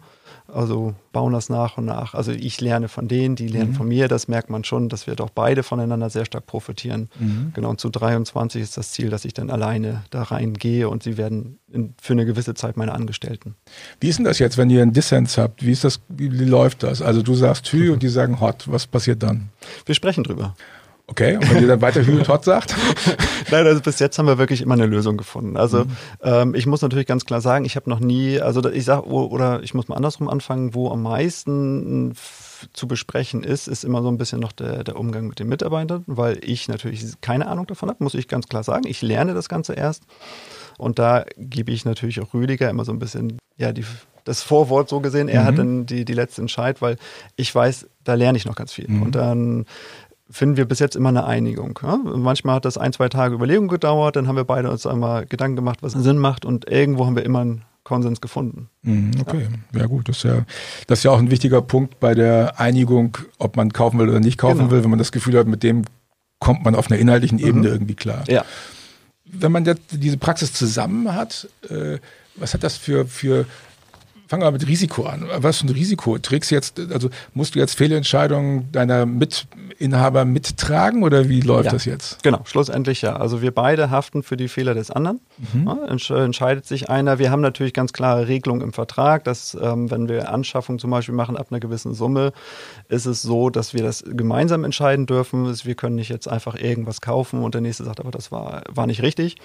Also 0.53 0.95
bauen 1.13 1.33
das 1.33 1.49
nach 1.49 1.79
und 1.79 1.87
nach. 1.87 2.15
Also 2.15 2.33
ich 2.33 2.61
lerne 2.61 2.89
von 2.89 3.09
denen, 3.09 3.37
die 3.37 3.49
lernen 3.49 3.71
mhm. 3.71 3.75
von 3.75 3.89
mir. 3.89 4.09
Das 4.09 4.29
merkt 4.29 4.51
man 4.51 4.65
schon, 4.65 4.89
dass 4.89 5.07
wir 5.07 5.17
doch 5.17 5.31
beide 5.31 5.63
voneinander 5.63 6.11
sehr 6.11 6.25
stark 6.25 6.47
profitieren. 6.47 7.09
Mhm. 7.19 7.53
Genau, 7.55 7.71
und 7.71 7.81
zu 7.81 7.89
23 7.89 8.63
ist 8.63 8.77
das 8.77 8.93
Ziel, 8.93 9.11
dass 9.11 9.25
ich 9.25 9.35
dann 9.35 9.51
alleine 9.51 10.05
da 10.11 10.23
reingehe 10.23 10.89
und 10.89 11.03
sie 11.03 11.17
werden 11.17 11.59
in, 11.73 11.95
für 12.01 12.13
eine 12.13 12.27
gewisse 12.27 12.55
Zeit 12.55 12.77
meine 12.77 12.93
Angestellten. 12.93 13.55
Wie 14.01 14.09
ist 14.09 14.19
denn 14.19 14.25
das 14.25 14.39
jetzt, 14.39 14.59
wenn 14.59 14.71
ihr 14.71 14.83
einen 14.83 14.93
Dissens 14.93 15.39
habt? 15.39 15.65
Wie 15.65 15.73
ist 15.73 15.85
das, 15.85 16.01
wie, 16.09 16.39
wie 16.39 16.45
läuft 16.45 16.83
das? 16.83 17.03
Also 17.03 17.23
du 17.23 17.35
sagst 17.35 17.73
Hü 17.73 17.91
und 17.93 18.03
die 18.03 18.09
sagen 18.09 18.41
Hot. 18.41 18.65
Was 18.67 18.87
passiert 18.87 19.23
dann? 19.23 19.49
Wir 19.87 19.95
sprechen 19.95 20.25
drüber. 20.25 20.55
Okay, 21.07 21.37
und 21.37 21.51
wenn 21.51 21.61
ihr 21.61 21.69
dann 21.69 21.83
weiter 21.83 22.05
Hü 22.05 22.17
und 22.17 22.29
Hot 22.29 22.45
sagt? 22.45 22.75
Nein, 23.51 23.67
also 23.67 23.83
bis 23.83 23.99
jetzt 23.99 24.19
haben 24.19 24.27
wir 24.27 24.39
wirklich 24.39 24.63
immer 24.63 24.73
eine 24.73 24.87
Lösung 24.87 25.19
gefunden. 25.19 25.59
Also 25.59 25.85
mhm. 25.85 25.97
ähm, 26.23 26.55
ich 26.55 26.67
muss 26.67 26.81
natürlich 26.81 27.07
ganz 27.07 27.27
klar 27.27 27.43
sagen, 27.43 27.67
ich 27.67 27.77
habe 27.77 27.91
noch 27.91 28.01
nie, 28.01 28.41
also 28.41 28.67
ich 28.71 28.87
sage, 28.87 29.07
oder 29.07 29.63
ich 29.63 29.75
muss 29.75 29.87
mal 29.89 29.97
andersrum 29.97 30.29
anfangen, 30.29 30.75
wo 30.75 30.91
am 30.91 31.03
meisten 31.03 32.15
zu 32.73 32.89
besprechen 32.89 33.45
ist, 33.45 33.69
ist 33.69 33.85
immer 33.85 34.03
so 34.03 34.09
ein 34.09 34.17
bisschen 34.17 34.41
noch 34.41 34.53
der, 34.53 34.83
der 34.83 34.97
Umgang 34.99 35.27
mit 35.27 35.39
den 35.39 35.49
Mitarbeitern, 35.49 36.05
weil 36.07 36.39
ich 36.43 36.69
natürlich 36.69 37.05
keine 37.21 37.49
Ahnung 37.49 37.67
davon 37.67 37.91
habe, 37.91 38.03
muss 38.03 38.15
ich 38.15 38.27
ganz 38.27 38.49
klar 38.49 38.65
sagen. 38.65 38.87
Ich 38.87 39.03
lerne 39.03 39.35
das 39.35 39.51
Ganze 39.51 39.75
erst. 39.75 40.05
Und 40.79 40.99
da 40.99 41.27
gebe 41.37 41.71
ich 41.71 41.85
natürlich 41.85 42.21
auch 42.21 42.33
Rüdiger 42.33 42.71
immer 42.71 42.87
so 42.87 42.93
ein 42.93 42.99
bisschen, 42.99 43.39
ja, 43.59 43.73
die, 43.73 43.85
das 44.25 44.43
Vorwort 44.43 44.89
so 44.89 45.01
gesehen. 45.01 45.29
Er 45.29 45.43
mhm. 45.43 45.47
hat 45.47 45.59
dann 45.59 45.87
die, 45.87 46.05
die 46.07 46.15
letzte 46.15 46.41
Entscheid, 46.41 46.81
weil 46.81 46.97
ich 47.37 47.55
weiß, 47.55 47.89
da 48.03 48.15
lerne 48.15 48.39
ich 48.39 48.47
noch 48.47 48.57
ganz 48.57 48.73
viel. 48.73 48.89
Mhm. 48.89 49.03
Und 49.03 49.15
dann 49.15 49.67
finden 50.31 50.57
wir 50.57 50.65
bis 50.65 50.79
jetzt 50.79 50.97
immer 50.97 51.11
eine 51.11 51.25
Einigung. 51.25 51.79
Ja? 51.83 51.97
Manchmal 51.97 52.57
hat 52.57 52.65
das 52.65 52.79
ein, 52.79 52.93
zwei 52.93 53.09
Tage 53.09 53.35
Überlegung 53.35 53.69
gedauert, 53.69 54.17
dann 54.17 54.29
haben 54.29 54.37
wir 54.37 54.45
beide 54.45 54.71
uns 54.71 54.87
einmal 54.87 55.27
Gedanken 55.27 55.57
gemacht, 55.57 55.83
was 55.83 55.93
Sinn 55.93 56.19
macht 56.19 56.45
und 56.45 56.71
irgendwo 56.71 57.07
haben 57.07 57.17
wir 57.17 57.25
immer 57.25 57.41
einen 57.41 57.65
Konsens 57.85 58.23
gefunden. 58.23 58.69
Mhm, 58.83 59.13
okay, 59.21 59.47
ja. 59.75 59.81
ja, 59.81 59.87
gut, 59.87 60.09
das 60.09 60.19
ist 60.19 60.23
ja, 60.25 60.45
das 60.87 61.01
ist 61.01 61.03
ja 61.05 61.11
auch 61.11 61.19
ein 61.19 61.31
wichtiger 61.31 61.61
Punkt 61.61 62.01
bei 62.01 62.15
der 62.15 62.59
Einigung, 62.59 63.19
ob 63.39 63.57
man 63.57 63.73
kaufen 63.73 63.99
will 63.99 64.09
oder 64.09 64.21
nicht 64.21 64.39
kaufen 64.39 64.59
genau. 64.59 64.71
will, 64.71 64.83
wenn 64.83 64.91
man 64.91 64.99
das 64.99 65.13
Gefühl 65.13 65.39
hat, 65.39 65.47
mit 65.47 65.63
dem 65.63 65.85
kommt 66.39 66.65
man 66.65 66.75
auf 66.75 66.91
einer 66.91 66.99
inhaltlichen 66.99 67.39
Ebene 67.39 67.69
mhm. 67.69 67.75
irgendwie 67.75 67.95
klar. 67.95 68.25
Ja. 68.27 68.45
Wenn 69.27 69.53
man 69.53 69.65
jetzt 69.67 69.83
diese 69.91 70.17
Praxis 70.17 70.53
zusammen 70.53 71.15
hat, 71.15 71.49
äh, 71.69 71.99
was 72.37 72.55
hat 72.55 72.63
das 72.63 72.77
für, 72.77 73.07
für 73.07 73.47
fangen 74.35 74.43
wir 74.43 74.51
mit 74.51 74.67
Risiko 74.67 75.05
an. 75.05 75.29
Was 75.37 75.59
für 75.59 75.67
ein 75.67 75.71
Risiko 75.71 76.19
trägst 76.19 76.51
du 76.51 76.57
jetzt, 76.57 76.81
also 76.93 77.09
musst 77.35 77.55
du 77.55 77.61
jetzt 77.61 77.77
Fehlentscheidungen 77.77 78.73
deiner 78.73 79.07
Mitinhaber 79.07 80.25
mittragen 80.25 81.05
oder 81.05 81.29
wie 81.29 81.41
läuft 81.41 81.67
ja, 81.67 81.71
das 81.71 81.85
jetzt? 81.85 82.21
Genau, 82.25 82.41
schlussendlich 82.45 83.03
ja. 83.03 83.15
Also 83.15 83.43
wir 83.43 83.53
beide 83.53 83.91
haften 83.91 84.25
für 84.25 84.37
die 84.37 84.49
Fehler 84.49 84.75
des 84.75 84.91
anderen. 84.91 85.21
Mhm. 85.53 85.69
Ja, 85.69 86.25
entscheidet 86.25 86.67
sich 86.67 86.91
einer. 86.91 87.21
Wir 87.21 87.31
haben 87.31 87.43
natürlich 87.43 87.75
ganz 87.75 87.93
klare 87.93 88.27
Regelungen 88.27 88.63
im 88.63 88.73
Vertrag, 88.73 89.23
dass 89.23 89.57
ähm, 89.61 89.89
wenn 89.93 90.09
wir 90.09 90.33
Anschaffung 90.33 90.81
zum 90.81 90.91
Beispiel 90.91 91.15
machen 91.15 91.37
ab 91.37 91.47
einer 91.51 91.61
gewissen 91.61 91.95
Summe, 91.95 92.33
ist 92.89 93.07
es 93.07 93.23
so, 93.23 93.51
dass 93.51 93.73
wir 93.73 93.85
das 93.85 94.03
gemeinsam 94.05 94.65
entscheiden 94.65 95.07
dürfen. 95.07 95.55
Wir 95.65 95.77
können 95.77 95.95
nicht 95.95 96.09
jetzt 96.09 96.27
einfach 96.27 96.57
irgendwas 96.57 97.01
kaufen 97.01 97.45
und 97.45 97.55
der 97.55 97.61
nächste 97.61 97.85
sagt, 97.85 98.01
aber 98.01 98.11
das 98.11 98.33
war, 98.33 98.63
war 98.69 98.89
nicht 98.89 99.03
richtig. 99.03 99.37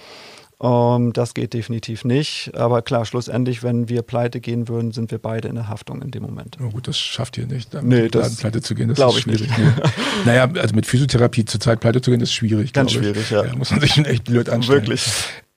Ähm, 0.62 1.14
das 1.14 1.34
geht 1.34 1.54
definitiv 1.54 2.04
nicht. 2.04 2.52
Aber 2.54 2.82
klar, 2.82 3.06
schlussendlich, 3.06 3.64
wenn 3.64 3.88
wir 3.88 4.02
pleite 4.02 4.42
gehen 4.42 4.68
würden, 4.68 4.92
sind 4.92 5.12
wir 5.12 5.20
beide 5.20 5.48
in 5.48 5.56
der 5.56 5.70
Haftung 5.70 6.02
in 6.02 6.12
dem 6.12 6.24
Moment. 6.24 6.58
Oh 6.62 6.70
gut, 6.70 6.88
das 6.88 6.98
schafft 6.98 7.38
ihr 7.38 7.48
nicht, 7.48 7.74
nee, 7.82 8.10
das 8.10 8.38
pleite 8.38 8.62
zu 8.62 8.76
gehen. 8.76 8.94
Das 8.94 9.18
ich 9.18 9.26
nicht. 9.26 9.50
Nee. 9.58 9.72
naja, 10.26 10.50
also 10.56 10.76
mit 10.76 10.86
Physiotherapie 10.86 11.46
zurzeit 11.46 11.80
pleite 11.80 12.02
zu 12.02 12.12
gehen, 12.12 12.22
ist 12.22 12.34
schwierig. 12.34 12.74
Ganz 12.74 12.92
schwierig, 12.92 13.24
ich. 13.24 13.30
ja. 13.30 13.44
Da 13.44 13.56
muss 13.56 13.72
man 13.72 13.80
sich 13.80 13.94
schon 13.94 14.06
echt 14.06 14.26
blöd 14.26 14.50
anstellen. 14.50 14.82
Wirklich. 14.82 15.06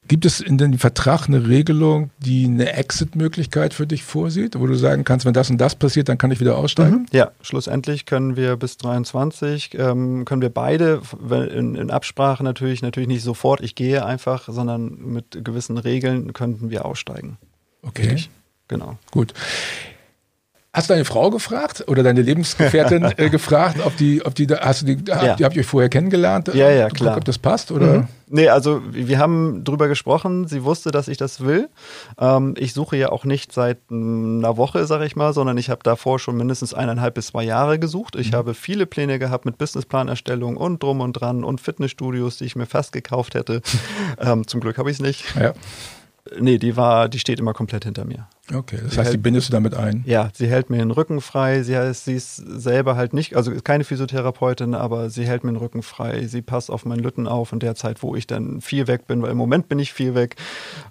Gibt 0.09 0.27
es 0.27 0.41
in 0.41 0.59
dem 0.59 0.79
Vertrag 0.79 1.29
eine 1.29 1.49
Regelung, 1.49 2.11
die 2.19 2.45
eine 2.45 2.73
Exit-Möglichkeit 2.73 3.73
für 3.73 3.87
dich 3.87 4.03
vorsieht, 4.03 4.59
wo 4.59 4.67
du 4.67 4.75
sagen 4.75 5.05
kannst, 5.05 5.25
wenn 5.25 5.33
das 5.33 5.49
und 5.49 5.59
das 5.59 5.77
passiert, 5.77 6.09
dann 6.09 6.19
kann 6.19 6.33
ich 6.33 6.41
wieder 6.41 6.59
aussteigen? 6.59 7.03
Mhm. 7.03 7.07
Ja, 7.13 7.31
schlussendlich 7.41 8.05
können 8.05 8.37
wir 8.37 8.57
bis 8.57 8.77
23, 8.79 9.79
ähm, 9.79 10.25
können 10.25 10.43
wir 10.43 10.51
beide 10.51 11.01
in, 11.31 11.77
in, 11.77 11.91
Absprache 11.91 12.43
natürlich, 12.43 12.83
natürlich 12.83 13.09
nicht 13.09 13.23
sofort, 13.23 13.61
ich 13.61 13.77
gehe 13.77 14.05
einfach, 14.05 14.49
sondern 14.49 14.99
mit 14.99 15.45
gewissen 15.45 15.79
Regeln 15.79 16.33
könnten 16.33 16.71
wir 16.71 16.85
aussteigen. 16.85 17.39
Okay. 17.83 18.03
Richtig? 18.03 18.31
Genau. 18.67 18.99
Gut. 19.13 19.35
Hast 20.75 20.89
du 20.89 20.95
deine 20.95 21.05
Frau 21.05 21.29
gefragt 21.29 21.85
oder 21.87 22.03
deine 22.03 22.23
Lebensgefährtin 22.23 23.05
äh, 23.19 23.29
gefragt, 23.29 23.77
ob 23.85 23.95
die, 23.99 24.25
ob 24.25 24.35
die, 24.35 24.47
hast 24.47 24.81
du 24.81 24.87
die, 24.87 25.05
ja. 25.07 25.35
die 25.35 25.45
habt 25.45 25.55
ihr 25.55 25.61
euch 25.61 25.67
vorher 25.67 25.91
kennengelernt? 25.91 26.49
Ja, 26.55 26.71
ja, 26.71 26.89
klar. 26.89 27.11
Guck, 27.11 27.19
ob 27.19 27.25
das 27.27 27.37
passt 27.37 27.71
oder? 27.71 27.99
Mhm. 27.99 28.09
Nee, 28.29 28.49
also 28.49 28.81
wir 28.91 29.19
haben 29.19 29.65
drüber 29.65 29.87
gesprochen. 29.89 30.49
Sie 30.49 30.65
wusste, 30.65 30.91
dass 30.91 31.09
ich 31.09 31.19
das 31.19 31.45
will. 31.45 31.69
Ähm, 32.19 32.55
ich 32.57 32.73
suche 32.73 32.97
ja 32.97 33.11
auch 33.11 33.27
nicht 33.27 33.53
seit 33.53 33.81
einer 33.91 34.57
Woche, 34.57 34.87
sage 34.87 35.05
ich 35.05 35.15
mal, 35.15 35.35
sondern 35.35 35.59
ich 35.59 35.69
habe 35.69 35.83
davor 35.83 36.19
schon 36.19 36.39
mindestens 36.39 36.73
eineinhalb 36.73 37.17
bis 37.17 37.27
zwei 37.27 37.43
Jahre 37.43 37.79
gesucht. 37.79 38.17
Ich 38.17 38.33
mhm. 38.33 38.37
habe 38.37 38.55
viele 38.55 38.87
Pläne 38.87 39.19
gehabt 39.19 39.45
mit 39.45 39.59
Businessplanerstellung 39.59 40.57
und 40.57 40.83
drum 40.83 41.03
und 41.03 41.13
dran 41.13 41.45
und 41.45 41.61
Fitnessstudios, 41.61 42.39
die 42.39 42.47
ich 42.47 42.57
mir 42.57 42.65
fast 42.65 42.93
gekauft 42.93 43.35
hätte. 43.35 43.61
ähm, 44.19 44.47
zum 44.47 44.61
Glück 44.61 44.79
habe 44.79 44.91
ich 44.91 44.97
es 44.97 45.03
nicht. 45.03 45.37
Ja. 45.39 45.53
Nee, 46.41 46.59
die 46.59 46.77
war, 46.77 47.09
die 47.09 47.19
steht 47.19 47.41
immer 47.41 47.53
komplett 47.53 47.85
hinter 47.85 48.05
mir. 48.05 48.29
Okay, 48.53 48.79
das 48.83 48.93
sie 48.93 48.99
heißt, 48.99 49.07
hält, 49.07 49.15
die 49.15 49.19
bindest 49.19 49.49
du 49.49 49.53
damit 49.53 49.75
ein? 49.75 50.03
Ja, 50.07 50.31
sie 50.35 50.47
hält 50.47 50.71
mir 50.71 50.79
den 50.79 50.91
Rücken 50.91 51.21
frei. 51.21 51.63
Sie, 51.63 51.77
heißt, 51.77 52.05
sie 52.05 52.15
ist 52.15 52.37
selber 52.37 52.97
halt 52.97 53.13
nicht, 53.13 53.37
also 53.37 53.53
keine 53.63 53.85
Physiotherapeutin, 53.85 54.75
aber 54.75 55.11
sie 55.11 55.27
hält 55.27 55.45
mir 55.45 55.53
den 55.53 55.59
Rücken 55.59 55.83
frei. 55.83 56.27
Sie 56.27 56.43
passt 56.43 56.71
auf 56.71 56.85
meinen 56.85 57.03
Lütten 57.03 57.27
auf 57.27 57.53
in 57.53 57.61
der 57.61 57.75
Zeit, 57.75 58.03
wo 58.03 58.15
ich 58.15 58.27
dann 58.27 58.61
viel 58.61 58.87
weg 58.87 59.07
bin, 59.07 59.23
weil 59.23 59.31
im 59.31 59.39
Moment 59.39 59.69
bin 59.69 59.79
ich 59.79 59.93
viel 59.93 60.15
weg. 60.15 60.37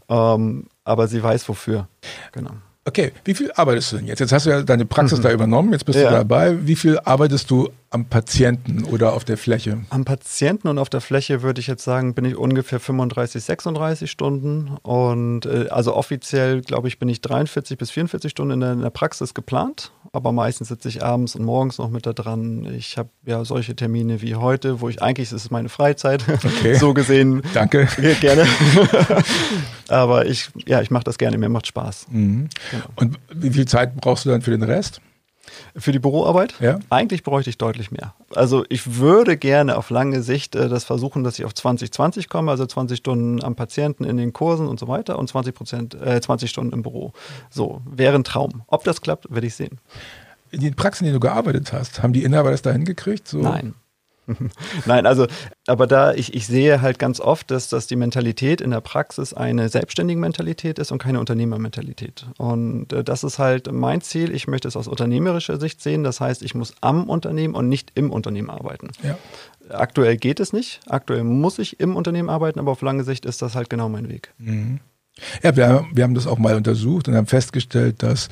Ähm, 0.10 0.68
aber 0.84 1.08
sie 1.08 1.22
weiß 1.22 1.48
wofür. 1.50 1.88
Genau. 2.32 2.52
Okay, 2.86 3.12
wie 3.26 3.36
viel 3.36 3.52
arbeitest 3.54 3.92
du 3.92 3.98
denn 3.98 4.08
jetzt? 4.08 4.20
Jetzt 4.20 4.32
hast 4.32 4.48
du 4.48 4.50
ja 4.50 4.64
deine 4.64 4.86
Praxis 4.86 5.20
mhm. 5.20 5.24
da 5.24 5.32
übernommen, 5.32 5.72
jetzt 5.72 5.86
bist 5.86 6.00
ja. 6.00 6.10
du 6.10 6.16
dabei. 6.16 6.58
Wie 6.66 6.76
viel 6.76 7.00
arbeitest 7.00 7.52
du 7.52 7.70
am 7.92 8.06
Patienten 8.06 8.86
oder 8.86 9.14
auf 9.14 9.26
der 9.26 9.38
Fläche? 9.38 9.80
Am 9.90 10.06
Patienten 10.06 10.70
und 10.70 10.80
auf 10.80 10.90
der 10.90 11.02
Fläche 11.02 11.42
würde 11.42 11.60
ich 11.60 11.68
jetzt 11.68 11.84
sagen, 11.84 12.14
bin 12.14 12.24
ich 12.24 12.38
ungefähr 12.38 12.80
35, 12.80 13.44
36 13.44 14.10
Stunden. 14.10 14.78
Und 14.82 15.46
äh, 15.46 15.68
also 15.70 15.94
offiziell, 15.94 16.62
glaube 16.62 16.88
ich, 16.88 17.00
bin 17.00 17.10
ich 17.10 17.20
43 17.20 17.78
bis 17.78 17.92
44 17.92 18.32
Stunden 18.32 18.54
in 18.54 18.60
der, 18.62 18.72
in 18.74 18.82
der 18.82 18.90
Praxis 18.92 19.34
geplant. 19.34 19.92
Aber 20.14 20.32
meistens 20.32 20.70
sitze 20.70 20.88
ich 20.88 21.04
abends 21.04 21.36
und 21.36 21.44
morgens 21.44 21.78
noch 21.80 21.90
mit 21.90 22.06
da 22.06 22.14
dran. 22.14 22.66
Ich 22.74 22.98
habe 22.98 23.10
ja 23.26 23.44
solche 23.44 23.76
Termine 23.76 24.22
wie 24.22 24.36
heute, 24.36 24.80
wo 24.80 24.88
ich 24.88 25.02
eigentlich, 25.02 25.30
das 25.30 25.44
ist 25.44 25.52
meine 25.52 25.70
Freizeit, 25.70 26.24
okay. 26.30 26.74
so 26.80 26.94
gesehen. 26.94 27.42
Danke. 27.54 27.90
Gerne. 28.22 28.48
Aber 29.90 30.26
ich, 30.26 30.50
ja, 30.66 30.82
ich 30.82 30.92
mache 30.92 31.04
das 31.04 31.18
gerne, 31.18 31.38
mir 31.38 31.50
macht 31.50 31.68
Spaß. 31.68 32.08
Mhm. 32.10 32.48
Genau. 32.72 32.86
Und 32.96 33.20
wie 33.34 33.50
viel 33.50 33.68
Zeit 33.68 33.98
brauchst 33.98 34.24
du 34.24 34.30
dann 34.30 34.42
für 34.42 34.52
den 34.52 34.64
Rest? 34.64 35.02
Für 35.76 35.92
die 35.92 36.00
Büroarbeit? 36.00 36.56
Ja. 36.60 36.80
Eigentlich 36.90 37.24
bräuchte 37.24 37.50
ich 37.50 37.58
deutlich 37.58 37.92
mehr. 37.92 38.14
Also 38.36 38.66
ich 38.70 38.98
würde 38.98 39.38
gerne 39.38 39.78
auf 39.78 39.90
lange 39.90 40.22
Sicht 40.22 40.56
äh, 40.56 40.70
das 40.70 40.84
versuchen, 40.84 41.24
dass 41.24 41.40
ich 41.40 41.46
auf 41.46 41.54
2020 41.54 42.30
komme, 42.30 42.52
also 42.52 42.66
20 42.66 42.98
Stunden 42.98 43.44
am 43.44 43.56
Patienten 43.56 44.04
in 44.04 44.18
den 44.18 44.34
Kursen 44.34 44.68
und 44.68 44.80
so 44.80 44.88
weiter 44.88 45.18
und 45.18 45.28
20 45.28 45.56
Prozent, 45.56 45.94
äh, 45.96 46.22
20 46.22 46.50
Stunden 46.50 46.74
im 46.74 46.84
Büro. 46.84 47.14
So, 47.50 47.82
wäre 47.86 48.16
ein 48.16 48.24
Traum. 48.24 48.64
Ob 48.68 48.84
das 48.84 49.02
klappt, 49.02 49.32
werde 49.32 49.48
ich 49.48 49.56
sehen. 49.56 49.80
In 50.52 50.62
den 50.62 50.76
Praxen, 50.76 51.06
in 51.06 51.12
denen 51.12 51.22
du 51.22 51.28
gearbeitet 51.28 51.72
hast, 51.72 52.04
haben 52.04 52.14
die 52.14 52.24
Inhaber 52.24 52.52
das 52.52 52.62
da 52.62 52.72
hingekriegt? 52.72 53.28
So? 53.28 53.40
Nein. 53.40 53.74
Nein, 54.86 55.06
also, 55.06 55.28
aber 55.68 55.88
da, 55.88 56.14
ich, 56.14 56.34
ich 56.34 56.48
sehe 56.48 56.82
halt 56.82 57.00
ganz 57.00 57.20
oft, 57.20 57.52
dass, 57.52 57.70
dass 57.70 57.88
die 57.88 57.96
Mentalität 57.96 58.62
in 58.62 58.72
der 58.72 58.82
Praxis 58.82 59.34
eine 59.34 59.70
selbstständige 59.70 60.20
Mentalität 60.20 60.80
ist 60.80 60.92
und 60.92 60.98
keine 61.02 61.20
Unternehmermentalität. 61.20 62.26
Und 62.38 62.94
äh, 62.94 63.04
das 63.04 63.24
ist 63.24 63.40
halt 63.40 63.72
mein 63.72 64.02
Ziel. 64.02 64.34
Ich 64.34 64.48
möchte 64.48 64.68
es 64.68 64.76
aus 64.76 64.88
unternehmerischer 64.88 65.60
Sicht 65.60 65.82
sehen. 65.82 66.04
Das 66.04 66.20
heißt, 66.20 66.44
ich 66.44 66.56
muss 66.56 66.74
am 66.82 67.10
Unternehmen 67.10 67.56
und 67.56 67.70
nicht 67.70 67.92
im 67.96 68.12
Unternehmen 68.12 68.50
arbeiten. 68.50 68.90
Ja. 69.04 69.18
Aktuell 69.70 70.18
geht 70.18 70.40
es 70.40 70.54
nicht. 70.54 70.82
Aktuell 70.88 71.24
muss 71.24 71.60
ich 71.60 71.80
im 71.80 71.96
Unternehmen 71.96 72.30
arbeiten, 72.30 72.60
aber 72.60 72.72
auf 72.72 72.82
lange 72.82 73.04
Sicht 73.04 73.26
ist 73.26 73.42
das 73.42 73.56
halt 73.56 73.70
genau 73.70 73.90
mein 73.90 74.10
Weg. 74.10 74.34
Mhm. 74.38 74.80
Ja, 75.44 75.56
wir, 75.56 75.86
wir 75.94 76.04
haben 76.04 76.16
das 76.16 76.28
auch 76.28 76.38
mal 76.38 76.56
untersucht 76.56 77.08
und 77.08 77.16
haben 77.16 77.28
festgestellt, 77.28 78.02
dass 78.02 78.30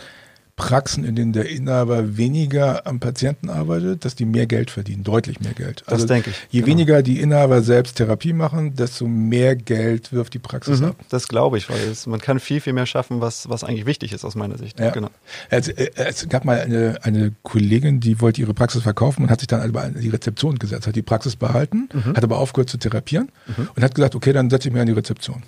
Praxen, 0.60 1.06
in 1.06 1.16
denen 1.16 1.32
der 1.32 1.48
Inhaber 1.48 2.18
weniger 2.18 2.86
am 2.86 3.00
Patienten 3.00 3.50
arbeitet, 3.50 4.04
dass 4.04 4.16
die 4.16 4.26
mehr 4.26 4.46
Geld 4.46 4.72
verdienen, 4.72 5.06
deutlich 5.06 5.40
mehr 5.40 5.54
Geld. 5.54 5.84
Also 5.86 6.04
das 6.04 6.08
denke 6.08 6.32
ich. 6.32 6.36
Je 6.50 6.60
genau. 6.60 6.72
weniger 6.72 7.02
die 7.02 7.22
Inhaber 7.22 7.62
selbst 7.62 7.96
Therapie 7.96 8.34
machen, 8.34 8.76
desto 8.76 9.08
mehr 9.08 9.56
Geld 9.56 10.12
wirft 10.12 10.34
die 10.34 10.40
Praxis 10.40 10.82
mhm, 10.82 10.88
ab. 10.88 10.96
Das 11.08 11.30
glaube 11.30 11.58
ich, 11.58 11.70
weil 11.70 11.80
es, 11.90 12.08
man 12.08 12.20
kann 12.20 12.42
viel, 12.42 12.60
viel 12.60 12.74
mehr 12.74 12.86
schaffen, 12.86 13.22
was, 13.22 13.48
was 13.48 13.64
eigentlich 13.64 13.86
wichtig 13.86 14.12
ist 14.12 14.26
aus 14.26 14.36
meiner 14.36 14.58
Sicht. 14.58 14.78
Ja. 14.82 14.90
Genau. 14.90 15.10
Es, 15.50 15.70
es, 15.70 16.28
gab 16.28 16.44
mal 16.44 16.60
eine, 16.60 17.00
eine 17.04 17.32
Kollegin, 17.44 18.02
die 18.02 18.20
wollte 18.20 18.42
ihre 18.42 18.54
Praxis 18.54 18.84
verkaufen 18.84 19.24
und 19.24 19.32
hat 19.32 19.40
sich 19.40 19.48
dann 19.48 19.68
über 19.68 19.88
die 19.88 20.10
Rezeption 20.10 20.60
gesetzt, 20.60 20.88
hat 20.88 20.96
die 20.96 21.02
Praxis 21.02 21.38
behalten, 21.38 21.88
mhm. 21.94 22.18
hat 22.18 22.24
aber 22.26 22.38
aufgehört 22.38 22.70
zu 22.70 22.78
therapieren 22.78 23.32
mhm. 23.48 23.70
und 23.74 23.82
hat 23.82 23.96
gesagt, 23.96 24.14
okay, 24.14 24.34
dann 24.34 24.50
setze 24.50 24.68
ich 24.68 24.74
mich 24.74 24.82
an 24.82 24.88
die 24.88 24.94
Rezeption. 24.94 25.42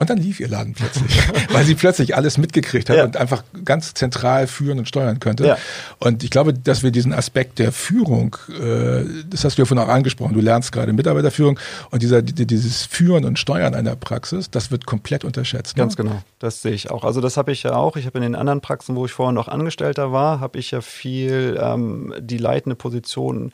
Und 0.00 0.08
dann 0.08 0.16
lief 0.16 0.40
ihr 0.40 0.48
Laden 0.48 0.72
plötzlich, 0.72 1.20
weil 1.52 1.64
sie 1.66 1.74
plötzlich 1.74 2.16
alles 2.16 2.38
mitgekriegt 2.38 2.88
hat 2.88 2.96
ja. 2.96 3.04
und 3.04 3.18
einfach 3.18 3.44
ganz 3.66 3.92
zentral 3.92 4.46
führen 4.46 4.78
und 4.78 4.88
steuern 4.88 5.20
könnte. 5.20 5.46
Ja. 5.46 5.58
Und 5.98 6.24
ich 6.24 6.30
glaube, 6.30 6.54
dass 6.54 6.82
wir 6.82 6.90
diesen 6.90 7.12
Aspekt 7.12 7.58
der 7.58 7.70
Führung, 7.70 8.34
äh, 8.48 9.04
das 9.28 9.44
hast 9.44 9.58
du 9.58 9.62
ja 9.62 9.66
vorhin 9.66 9.84
auch 9.84 9.92
angesprochen, 9.92 10.32
du 10.32 10.40
lernst 10.40 10.72
gerade 10.72 10.94
Mitarbeiterführung 10.94 11.60
und 11.90 12.00
dieser, 12.00 12.22
dieses 12.22 12.86
Führen 12.86 13.26
und 13.26 13.38
Steuern 13.38 13.74
einer 13.74 13.94
Praxis, 13.94 14.50
das 14.50 14.70
wird 14.70 14.86
komplett 14.86 15.22
unterschätzt. 15.22 15.76
Ne? 15.76 15.82
Ganz 15.82 15.96
genau, 15.96 16.22
das 16.38 16.62
sehe 16.62 16.72
ich 16.72 16.90
auch. 16.90 17.04
Also 17.04 17.20
das 17.20 17.36
habe 17.36 17.52
ich 17.52 17.62
ja 17.62 17.74
auch. 17.74 17.98
Ich 17.98 18.06
habe 18.06 18.16
in 18.16 18.22
den 18.22 18.36
anderen 18.36 18.62
Praxen, 18.62 18.96
wo 18.96 19.04
ich 19.04 19.12
vorher 19.12 19.32
noch 19.32 19.48
Angestellter 19.48 20.12
war, 20.12 20.40
habe 20.40 20.58
ich 20.58 20.70
ja 20.70 20.80
viel 20.80 21.60
ähm, 21.60 22.14
die 22.18 22.38
leitende 22.38 22.74
Position 22.74 23.52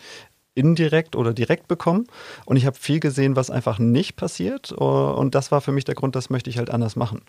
indirekt 0.56 1.14
oder 1.14 1.32
direkt 1.32 1.68
bekommen. 1.68 2.06
Und 2.46 2.56
ich 2.56 2.66
habe 2.66 2.76
viel 2.76 2.98
gesehen, 2.98 3.36
was 3.36 3.50
einfach 3.50 3.78
nicht 3.78 4.16
passiert. 4.16 4.72
Und 4.72 5.34
das 5.34 5.52
war 5.52 5.60
für 5.60 5.70
mich 5.70 5.84
der 5.84 5.94
Grund, 5.94 6.16
das 6.16 6.30
möchte 6.30 6.50
ich 6.50 6.58
halt 6.58 6.70
anders 6.70 6.96
machen. 6.96 7.22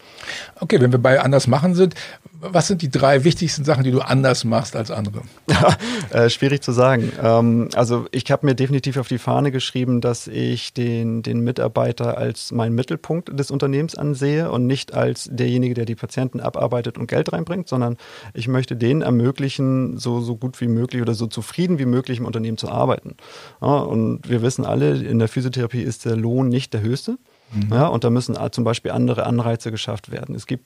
Okay, 0.60 0.82
wenn 0.82 0.92
wir 0.92 1.00
bei 1.00 1.22
anders 1.22 1.46
machen 1.46 1.76
sind, 1.76 1.94
was 2.40 2.68
sind 2.68 2.82
die 2.82 2.90
drei 2.90 3.24
wichtigsten 3.24 3.64
Sachen, 3.64 3.84
die 3.84 3.92
du 3.92 4.00
anders 4.00 4.46
machst 4.46 4.76
als 4.76 4.92
andere? 4.92 5.22
äh, 6.12 6.30
schwierig 6.30 6.64
zu 6.64 6.72
sagen. 6.72 7.12
Ähm, 7.22 7.70
also 7.76 8.06
ich 8.12 8.32
habe 8.32 8.46
mir 8.46 8.56
definitiv 8.56 8.98
auf 8.98 9.08
die 9.08 9.18
Fahne 9.18 9.52
geschrieben, 9.52 10.02
dass 10.02 10.28
ich 10.28 10.74
den, 10.74 11.22
den 11.22 11.42
Mitarbeiter 11.42 12.18
als 12.18 12.52
meinen 12.52 12.76
Mittelpunkt 12.76 13.38
des 13.38 13.52
Unternehmens 13.52 13.96
ansehe 13.96 14.52
und 14.52 14.68
nicht 14.68 14.94
als 14.94 15.30
derjenige, 15.32 15.74
der 15.74 15.86
die 15.86 15.96
Patienten 15.96 16.40
abarbeitet 16.40 16.98
und 16.98 17.08
Geld 17.08 17.34
reinbringt, 17.34 17.68
sondern 17.68 17.98
ich 18.34 18.48
möchte 18.48 18.78
denen 18.78 19.02
ermöglichen, 19.02 19.98
so, 19.98 20.22
so 20.22 20.38
gut 20.38 20.62
wie 20.62 20.68
möglich 20.68 21.02
oder 21.02 21.14
so 21.14 21.28
zufrieden 21.28 21.80
wie 21.80 21.86
möglich 21.86 22.20
im 22.20 22.26
Unternehmen 22.26 22.58
zu 22.58 22.70
arbeiten. 22.70 23.17
Ja, 23.62 23.80
und 23.80 24.28
wir 24.28 24.42
wissen 24.42 24.66
alle, 24.66 24.98
in 24.98 25.20
der 25.20 25.28
Physiotherapie 25.28 25.82
ist 25.82 26.06
der 26.06 26.16
Lohn 26.16 26.50
nicht 26.50 26.74
der 26.74 26.82
höchste. 26.82 27.18
Mhm. 27.54 27.70
Ja, 27.72 27.88
und 27.88 28.04
da 28.04 28.10
müssen 28.10 28.38
zum 28.52 28.64
Beispiel 28.64 28.92
andere 28.92 29.26
Anreize 29.26 29.72
geschafft 29.72 30.12
werden. 30.12 30.36
Es 30.36 30.48
gibt 30.48 30.66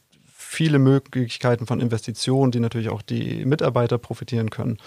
viele 0.52 0.80
Möglichkeiten 0.80 1.66
von 1.66 1.80
Investitionen, 1.80 2.52
die 2.52 2.60
natürlich 2.60 2.90
auch 2.90 3.02
die 3.02 3.46
Mitarbeiter 3.46 3.98
profitieren 3.98 4.50
können. 4.50 4.80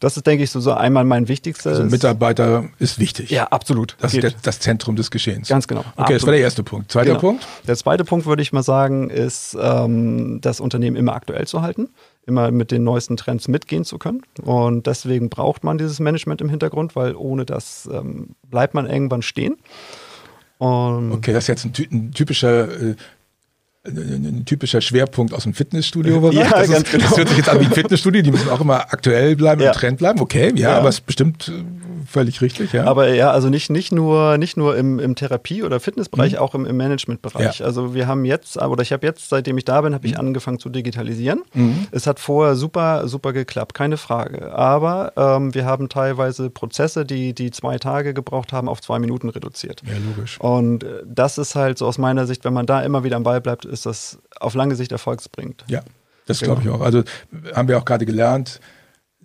Das 0.00 0.16
ist, 0.16 0.26
denke 0.26 0.44
ich, 0.44 0.50
so, 0.50 0.60
so 0.60 0.72
einmal 0.72 1.04
mein 1.04 1.28
wichtigstes. 1.28 1.76
Also 1.76 1.84
Mitarbeiter 1.84 2.70
ist 2.78 2.98
wichtig. 2.98 3.30
Ja, 3.30 3.44
absolut. 3.48 3.96
Das 4.00 4.12
Geht. 4.12 4.24
ist 4.24 4.32
der, 4.32 4.40
das 4.42 4.60
Zentrum 4.60 4.96
des 4.96 5.10
Geschehens. 5.10 5.48
Ganz 5.48 5.68
genau. 5.68 5.80
Okay, 5.80 5.90
absolut. 5.96 6.22
das 6.22 6.26
war 6.26 6.32
der 6.32 6.40
erste 6.40 6.62
Punkt. 6.62 6.90
Zweiter 6.90 7.10
genau. 7.10 7.20
Punkt? 7.20 7.46
Der 7.66 7.76
zweite 7.76 8.04
Punkt, 8.04 8.24
würde 8.24 8.40
ich 8.40 8.54
mal 8.54 8.62
sagen, 8.62 9.10
ist, 9.10 9.58
ähm, 9.60 10.40
das 10.40 10.58
Unternehmen 10.58 10.96
immer 10.96 11.14
aktuell 11.14 11.46
zu 11.46 11.60
halten 11.60 11.90
immer 12.30 12.50
mit 12.50 12.70
den 12.70 12.84
neuesten 12.84 13.16
Trends 13.16 13.48
mitgehen 13.48 13.84
zu 13.84 13.98
können. 13.98 14.22
Und 14.42 14.86
deswegen 14.86 15.28
braucht 15.28 15.64
man 15.64 15.76
dieses 15.76 16.00
Management 16.00 16.40
im 16.40 16.48
Hintergrund, 16.48 16.96
weil 16.96 17.14
ohne 17.14 17.44
das 17.44 17.88
ähm, 17.92 18.30
bleibt 18.48 18.74
man 18.74 18.88
irgendwann 18.88 19.22
stehen. 19.22 19.56
Und 20.58 21.12
okay, 21.12 21.32
das 21.32 21.44
ist 21.44 21.48
jetzt 21.48 21.64
ein, 21.64 21.72
ein 21.90 22.12
typischer 22.12 22.90
äh, 22.90 22.94
ein 23.86 24.44
typischer 24.44 24.80
Schwerpunkt 24.80 25.32
aus 25.32 25.44
dem 25.44 25.54
Fitnessstudio-Bereich. 25.54 26.34
Ja, 26.50 26.50
das, 26.50 26.68
ist, 26.68 26.90
genau. 26.90 27.04
das 27.08 27.16
hört 27.16 27.28
sich 27.28 27.38
jetzt 27.38 27.48
an 27.48 27.60
wie 27.60 27.64
ein 27.64 27.72
Fitnessstudio, 27.72 28.22
die 28.22 28.30
müssen 28.30 28.50
auch 28.50 28.60
immer 28.60 28.92
aktuell 28.92 29.36
bleiben, 29.36 29.62
ja. 29.62 29.68
im 29.68 29.74
Trend 29.74 29.98
bleiben. 29.98 30.20
Okay, 30.20 30.52
ja, 30.54 30.70
ja. 30.70 30.78
aber 30.78 30.90
es 30.90 30.96
ist 30.96 31.06
bestimmt 31.06 31.48
äh, 31.48 31.62
völlig 32.10 32.40
richtig, 32.40 32.72
ja. 32.72 32.84
Aber 32.84 33.14
ja, 33.14 33.30
also 33.30 33.48
nicht, 33.48 33.70
nicht 33.70 33.92
nur, 33.92 34.36
nicht 34.36 34.56
nur 34.56 34.76
im, 34.76 34.98
im 34.98 35.14
Therapie- 35.14 35.62
oder 35.62 35.80
Fitnessbereich, 35.80 36.32
mhm. 36.32 36.38
auch 36.38 36.54
im, 36.54 36.66
im 36.66 36.76
Managementbereich. 36.76 37.60
Ja. 37.60 37.66
Also 37.66 37.94
wir 37.94 38.06
haben 38.06 38.24
jetzt, 38.24 38.60
oder 38.60 38.82
ich 38.82 38.92
habe 38.92 39.06
jetzt, 39.06 39.28
seitdem 39.28 39.56
ich 39.58 39.64
da 39.64 39.80
bin, 39.80 39.94
habe 39.94 40.06
ich 40.06 40.14
mhm. 40.14 40.20
angefangen 40.20 40.58
zu 40.58 40.68
digitalisieren. 40.68 41.42
Mhm. 41.54 41.86
Es 41.92 42.06
hat 42.06 42.20
vorher 42.20 42.56
super, 42.56 43.06
super 43.06 43.32
geklappt, 43.32 43.74
keine 43.74 43.96
Frage. 43.96 44.52
Aber 44.52 45.12
ähm, 45.16 45.54
wir 45.54 45.64
haben 45.64 45.88
teilweise 45.88 46.50
Prozesse, 46.50 47.04
die, 47.04 47.32
die 47.32 47.50
zwei 47.50 47.78
Tage 47.78 48.12
gebraucht 48.12 48.52
haben, 48.52 48.68
auf 48.68 48.80
zwei 48.80 48.98
Minuten 48.98 49.28
reduziert. 49.28 49.82
Ja, 49.86 49.94
logisch. 50.14 50.40
Und 50.40 50.84
äh, 50.84 51.02
das 51.06 51.38
ist 51.38 51.54
halt 51.54 51.78
so 51.78 51.86
aus 51.86 51.98
meiner 51.98 52.26
Sicht, 52.26 52.44
wenn 52.44 52.52
man 52.52 52.66
da 52.66 52.82
immer 52.82 53.04
wieder 53.04 53.16
am 53.16 53.22
Ball 53.22 53.40
bleibt, 53.40 53.64
ist 53.64 53.86
das 53.86 54.18
auf 54.38 54.54
lange 54.54 54.74
Sicht 54.74 54.92
erfolgsbringend. 54.92 55.64
Ja, 55.68 55.82
das 56.26 56.40
glaube 56.40 56.62
ich 56.62 56.68
auch. 56.68 56.80
Also 56.80 57.02
haben 57.54 57.68
wir 57.68 57.78
auch 57.78 57.84
gerade 57.84 58.06
gelernt, 58.06 58.60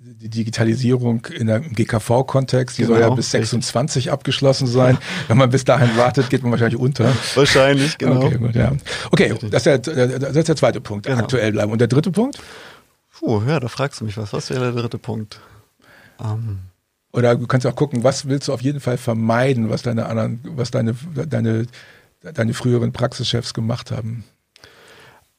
die 0.05 0.29
Digitalisierung 0.29 1.25
in 1.25 1.47
der 1.47 1.61
GKV-Kontext, 1.61 2.77
die 2.77 2.83
genau, 2.83 2.93
soll 2.93 3.01
ja 3.01 3.09
bis 3.09 3.31
26 3.31 3.95
richtig. 3.95 4.11
abgeschlossen 4.11 4.67
sein. 4.67 4.99
Wenn 5.27 5.37
man 5.37 5.49
bis 5.49 5.65
dahin 5.65 5.97
wartet, 5.97 6.29
geht 6.29 6.43
man 6.43 6.51
wahrscheinlich 6.51 6.79
unter. 6.79 7.11
Wahrscheinlich, 7.33 7.97
genau. 7.97 8.23
Okay, 8.25 8.37
gut, 8.37 8.55
ja. 8.55 8.71
okay 9.09 9.33
das, 9.49 9.65
ist 9.65 9.87
der, 9.87 10.19
das 10.19 10.35
ist 10.35 10.47
der 10.47 10.55
zweite 10.55 10.79
Punkt, 10.79 11.07
genau. 11.07 11.19
aktuell 11.19 11.51
bleiben. 11.53 11.71
Und 11.71 11.79
der 11.79 11.87
dritte 11.87 12.11
Punkt? 12.11 12.37
Puh, 13.17 13.41
ja, 13.47 13.59
da 13.59 13.67
fragst 13.67 13.99
du 13.99 14.05
mich 14.05 14.15
was. 14.15 14.31
Was 14.31 14.51
wäre 14.51 14.71
der 14.71 14.83
dritte 14.83 14.99
Punkt? 14.99 15.39
Ähm. 16.23 16.59
Oder 17.11 17.35
du 17.35 17.47
kannst 17.47 17.65
auch 17.65 17.75
gucken, 17.75 18.03
was 18.03 18.27
willst 18.27 18.49
du 18.49 18.53
auf 18.53 18.61
jeden 18.61 18.81
Fall 18.81 18.97
vermeiden, 18.97 19.69
was 19.69 19.81
deine 19.81 20.05
anderen, 20.05 20.39
was 20.43 20.69
deine, 20.69 20.95
deine, 21.15 21.65
deine 22.21 22.53
früheren 22.53 22.91
Praxischefs 22.91 23.55
gemacht 23.55 23.89
haben? 23.89 24.23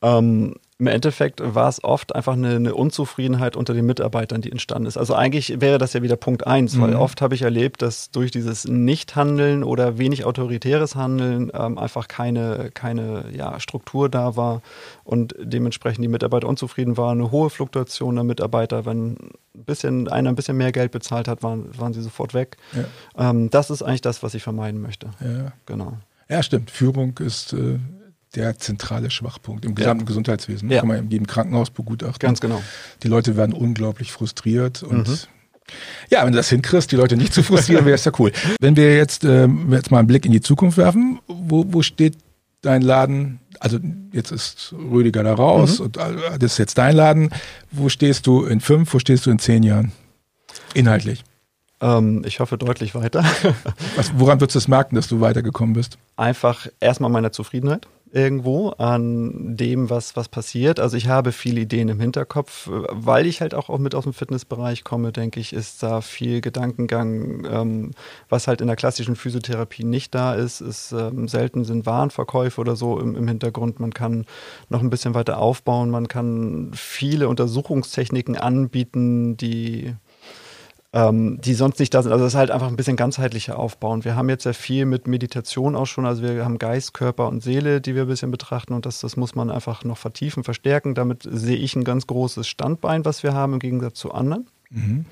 Ähm, 0.03 0.55
im 0.79 0.89
Endeffekt 0.89 1.41
war 1.43 1.71
es 1.71 1.83
oft 1.83 2.15
einfach 2.15 2.35
eine, 2.35 2.57
eine, 2.57 2.75
Unzufriedenheit 2.75 3.57
unter 3.57 3.73
den 3.73 3.87
Mitarbeitern, 3.87 4.43
die 4.43 4.53
entstanden 4.53 4.87
ist. 4.87 4.99
Also 4.99 5.15
eigentlich 5.15 5.61
wäre 5.61 5.79
das 5.79 5.95
ja 5.95 6.03
wieder 6.03 6.17
Punkt 6.17 6.47
eins, 6.47 6.75
mhm. 6.75 6.83
weil 6.83 6.95
oft 6.97 7.23
habe 7.23 7.35
ich 7.35 7.43
erlebt, 7.43 7.81
dass 7.81 8.11
durch 8.11 8.31
dieses 8.31 8.67
Nichthandeln 8.67 9.65
oder 9.65 9.97
wenig 9.97 10.27
autoritäres 10.27 10.95
Handeln 10.95 11.51
ähm, 11.55 11.79
einfach 11.79 12.09
keine, 12.09 12.71
keine 12.75 13.25
ja, 13.33 13.59
Struktur 13.59 14.11
da 14.11 14.37
war 14.37 14.61
und 15.03 15.35
dementsprechend 15.39 16.05
die 16.05 16.09
Mitarbeiter 16.09 16.47
unzufrieden 16.47 16.99
waren. 16.99 17.21
Eine 17.21 17.31
hohe 17.31 17.49
Fluktuation 17.49 18.15
der 18.15 18.25
Mitarbeiter, 18.25 18.85
wenn 18.85 19.13
ein 19.13 19.65
bisschen, 19.65 20.09
einer 20.09 20.29
ein 20.29 20.37
bisschen 20.37 20.59
mehr 20.59 20.73
Geld 20.73 20.93
bezahlt 20.93 21.27
hat, 21.27 21.43
waren, 21.43 21.71
waren 21.79 21.95
sie 21.95 22.03
sofort 22.03 22.35
weg. 22.35 22.59
Ja. 22.75 23.31
Ähm, 23.31 23.49
das 23.49 23.71
ist 23.71 23.81
eigentlich 23.81 24.03
das, 24.03 24.23
was 24.23 24.35
ich 24.35 24.43
vermeiden 24.43 24.83
möchte. 24.83 25.09
Ja. 25.21 25.53
Genau. 25.65 25.95
Ja, 26.29 26.43
stimmt. 26.43 26.71
Führung 26.71 27.17
ist 27.19 27.53
äh, 27.53 27.79
der 28.37 28.59
zentrale 28.59 29.11
Schwachpunkt 29.11 29.65
im 29.65 29.75
gesamten 29.75 30.05
ja. 30.05 30.07
Gesundheitswesen. 30.07 30.71
Ja. 30.71 30.81
Kann 30.81 30.89
man 30.89 30.99
in 30.99 31.11
jedem 31.11 31.27
Krankenhaus 31.27 31.71
begutachten. 31.71 32.19
Ganz 32.19 32.41
genau. 32.41 32.63
Die 33.03 33.09
Leute 33.09 33.37
werden 33.37 33.53
unglaublich 33.53 34.13
frustriert 34.13 34.83
und 34.83 35.09
mhm. 35.09 35.19
Ja, 36.11 36.25
wenn 36.25 36.33
du 36.33 36.37
das 36.37 36.49
hinkriegst, 36.49 36.93
die 36.93 36.97
Leute 36.97 37.17
nicht 37.17 37.35
zu 37.35 37.43
frustrieren, 37.43 37.85
wäre 37.87 37.97
es 37.97 38.05
ja 38.05 38.13
cool. 38.19 38.31
Wenn 38.61 38.77
wir 38.77 38.97
jetzt, 38.97 39.25
äh, 39.25 39.49
jetzt 39.71 39.91
mal 39.91 39.99
einen 39.99 40.07
Blick 40.07 40.25
in 40.25 40.31
die 40.31 40.41
Zukunft 40.41 40.79
werfen, 40.79 41.19
wo, 41.27 41.65
wo 41.67 41.83
steht 41.83 42.17
dein 42.63 42.83
Laden? 42.83 43.41
Also 43.59 43.79
jetzt 44.13 44.31
ist 44.31 44.75
Rüdiger 44.79 45.25
da 45.25 45.35
raus 45.35 45.79
mhm. 45.79 45.87
und 45.87 45.97
äh, 45.97 46.39
das 46.39 46.53
ist 46.53 46.59
jetzt 46.59 46.79
dein 46.79 46.95
Laden. 46.95 47.31
Wo 47.73 47.89
stehst 47.89 48.27
du 48.27 48.45
in 48.45 48.61
fünf, 48.61 48.95
wo 48.95 48.99
stehst 48.99 49.27
du 49.27 49.31
in 49.31 49.39
zehn 49.39 49.63
Jahren? 49.63 49.91
Inhaltlich. 50.75 51.25
Ähm, 51.81 52.23
ich 52.25 52.41
hoffe 52.41 52.59
deutlich 52.59 52.95
weiter. 52.95 53.25
Was, 53.97 54.13
woran 54.17 54.41
würdest 54.41 54.55
du 54.55 54.59
es 54.59 54.69
merken, 54.69 54.95
dass 54.95 55.09
du 55.09 55.21
weitergekommen 55.21 55.75
bist? 55.75 55.99
Einfach 56.17 56.69
erstmal 56.81 57.11
meiner 57.11 57.33
Zufriedenheit 57.33 57.89
irgendwo 58.17 58.71
an 58.71 59.57
dem, 59.57 59.91
was, 59.91 60.17
was 60.17 60.31
passiert. 60.31 60.81
Also 60.81 60.97
ich 60.97 61.07
habe 61.07 61.33
viele 61.33 61.61
Ideen 61.61 61.91
im 61.91 62.01
Hinterkopf, 62.01 62.67
weil 62.71 63.27
ich 63.27 63.43
halt 63.43 63.55
auch 63.55 63.77
mit 63.77 63.95
aus 63.95 64.05
dem 64.05 64.15
Fitnessbereich 64.15 64.85
komme, 64.85 65.13
denke 65.13 65.39
ich, 65.39 65.53
ist 65.53 65.83
da 65.83 66.01
viel 66.01 66.41
Gedankengang, 66.41 67.45
ähm, 67.45 67.91
was 68.31 68.49
halt 68.49 68.63
in 68.63 68.69
der 68.69 68.77
klassischen 68.77 69.17
Physiotherapie 69.17 69.85
nicht 69.85 70.15
da 70.15 70.35
ist. 70.35 70.63
ist 70.63 70.93
ähm, 70.93 71.29
selten 71.29 71.65
sind 71.65 71.85
Warenverkäufe 71.85 72.59
oder 72.59 72.75
so 72.75 72.99
im, 72.99 73.17
im 73.17 73.29
Hintergrund. 73.29 73.81
Man 73.81 73.93
kann 73.93 74.25
noch 74.71 74.81
ein 74.81 74.89
bisschen 74.89 75.13
weiter 75.13 75.39
aufbauen. 75.39 75.91
Man 75.91 76.09
kann 76.09 76.71
viele 76.75 77.29
Untersuchungstechniken 77.29 78.37
anbieten, 78.39 79.37
die 79.37 79.95
ähm, 80.97 81.39
die 81.43 81.53
sonst 81.53 81.79
nicht 81.79 81.93
da 81.93 82.03
sind. 82.03 82.11
Also 82.11 82.25
das 82.25 82.33
ist 82.33 82.39
halt 82.39 82.51
einfach 82.51 82.69
ein 82.69 82.77
bisschen 82.77 82.97
ganzheitlicher 82.97 83.59
aufbauen. 83.59 84.07
Wir 84.07 84.17
haben 84.17 84.31
jetzt 84.31 84.45
sehr 84.45 84.55
viel 84.55 84.87
mit 84.87 85.07
Meditation 85.07 85.77
auch 85.77 85.85
schon, 85.85 86.07
also 86.07 86.23
wir 86.23 86.43
haben 86.43 86.57
Geist, 86.57 86.95
Körper 86.95 87.29
und 87.29 87.43
Seele, 87.43 87.83
die 87.83 87.95
wir 87.95 88.03
ein 88.03 88.09
bisschen 88.09 88.31
betrachten 88.31 88.73
und 88.73 88.87
das, 88.87 89.01
das 89.01 89.15
muss 89.15 89.35
man 89.35 89.51
einfach 89.51 89.85
noch 89.85 89.99
vertiefen, 89.99 90.43
verstärken. 90.43 90.95
Damit 90.95 91.29
sehe 91.31 91.59
ich 91.59 91.77
ein 91.77 91.85
ganz 91.85 92.07
großes 92.07 92.49
Standbein, 92.49 93.05
was 93.05 93.23
wir 93.23 93.35
haben 93.35 93.53
im 93.53 93.59
Gegensatz 93.59 93.99
zu 93.99 94.13
anderen. 94.13 94.47
Mhm. 94.71 95.05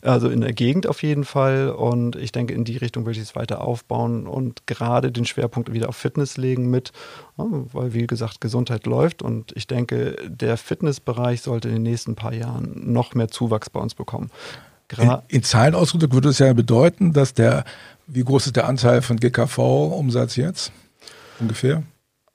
Also 0.00 0.30
in 0.30 0.40
der 0.40 0.54
Gegend 0.54 0.86
auf 0.86 1.02
jeden 1.02 1.24
Fall. 1.24 1.72
Und 1.72 2.16
ich 2.16 2.32
denke, 2.32 2.54
in 2.54 2.64
die 2.64 2.78
Richtung 2.78 3.04
will 3.04 3.12
ich 3.12 3.18
es 3.18 3.36
weiter 3.36 3.60
aufbauen 3.60 4.26
und 4.26 4.66
gerade 4.66 5.12
den 5.12 5.26
Schwerpunkt 5.26 5.72
wieder 5.72 5.90
auf 5.90 5.96
Fitness 5.96 6.38
legen 6.38 6.70
mit, 6.70 6.92
weil 7.36 7.92
wie 7.92 8.06
gesagt, 8.06 8.40
Gesundheit 8.40 8.86
läuft. 8.86 9.20
Und 9.20 9.52
ich 9.56 9.66
denke, 9.66 10.16
der 10.26 10.56
Fitnessbereich 10.56 11.42
sollte 11.42 11.68
in 11.68 11.74
den 11.74 11.82
nächsten 11.82 12.14
paar 12.14 12.32
Jahren 12.32 12.92
noch 12.92 13.14
mehr 13.14 13.28
Zuwachs 13.28 13.68
bei 13.68 13.80
uns 13.80 13.94
bekommen. 13.94 14.30
In, 14.96 15.16
in 15.28 15.42
Zahlen 15.42 15.74
ausgedrückt 15.74 16.14
würde 16.14 16.30
es 16.30 16.38
ja 16.38 16.52
bedeuten, 16.52 17.12
dass 17.12 17.34
der, 17.34 17.64
wie 18.06 18.24
groß 18.24 18.46
ist 18.46 18.56
der 18.56 18.66
Anteil 18.66 19.02
von 19.02 19.18
GKV-Umsatz 19.18 20.36
jetzt? 20.36 20.72
Ungefähr? 21.40 21.82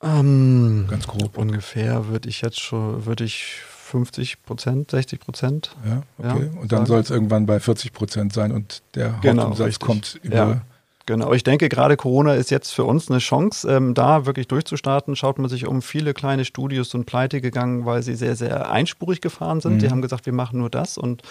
Ähm, 0.02 0.86
Ganz 0.89 1.08
grob. 1.08 1.38
Ungefähr 1.38 2.08
würde 2.08 2.30
ich 2.30 2.42
jetzt 2.42 2.60
schon, 2.60 3.06
würde 3.06 3.24
ich 3.24 3.58
50 3.94 4.44
Prozent, 4.44 4.92
60 4.92 5.20
Prozent. 5.20 5.76
Ja, 5.86 6.02
okay. 6.18 6.50
Ja, 6.54 6.60
und 6.60 6.72
dann 6.72 6.86
soll 6.86 7.00
es 7.00 7.10
irgendwann 7.10 7.46
bei 7.46 7.60
40 7.60 7.94
Prozent 7.94 8.34
sein 8.34 8.52
und 8.52 8.82
der 8.96 9.20
genau, 9.22 9.44
Hauptumsatz 9.44 9.68
richtig. 9.68 9.88
kommt 9.88 10.20
über 10.24 10.36
ja. 10.36 10.62
Genau, 11.06 11.34
ich 11.34 11.44
denke, 11.44 11.68
gerade 11.68 11.98
Corona 11.98 12.36
ist 12.36 12.50
jetzt 12.50 12.72
für 12.72 12.86
uns 12.86 13.12
eine 13.12 13.20
Chance, 13.20 13.70
ähm, 13.70 13.94
da 13.94 14.26
wirklich 14.26 14.48
durchzustarten. 14.48 15.18
Schaut 15.18 15.38
man 15.38 15.50
sich 15.50 15.68
um, 15.68 15.82
viele 15.82 16.13
kleine 16.13 16.46
Studios 16.46 16.92
sind 16.92 17.06
pleite 17.06 17.42
gegangen, 17.42 17.86
weil 17.86 18.02
sie 18.04 18.16
sehr, 18.16 18.38
sehr 18.38 18.72
einspurig 18.72 19.20
gefahren 19.20 19.60
sind. 19.60 19.74
Mhm. 19.74 19.80
Die 19.80 19.89
haben 19.89 20.02
gesagt, 20.02 20.26
wir 20.26 20.32
machen 20.32 20.60
nur 20.60 20.70
das 20.70 20.98
und 20.98 21.22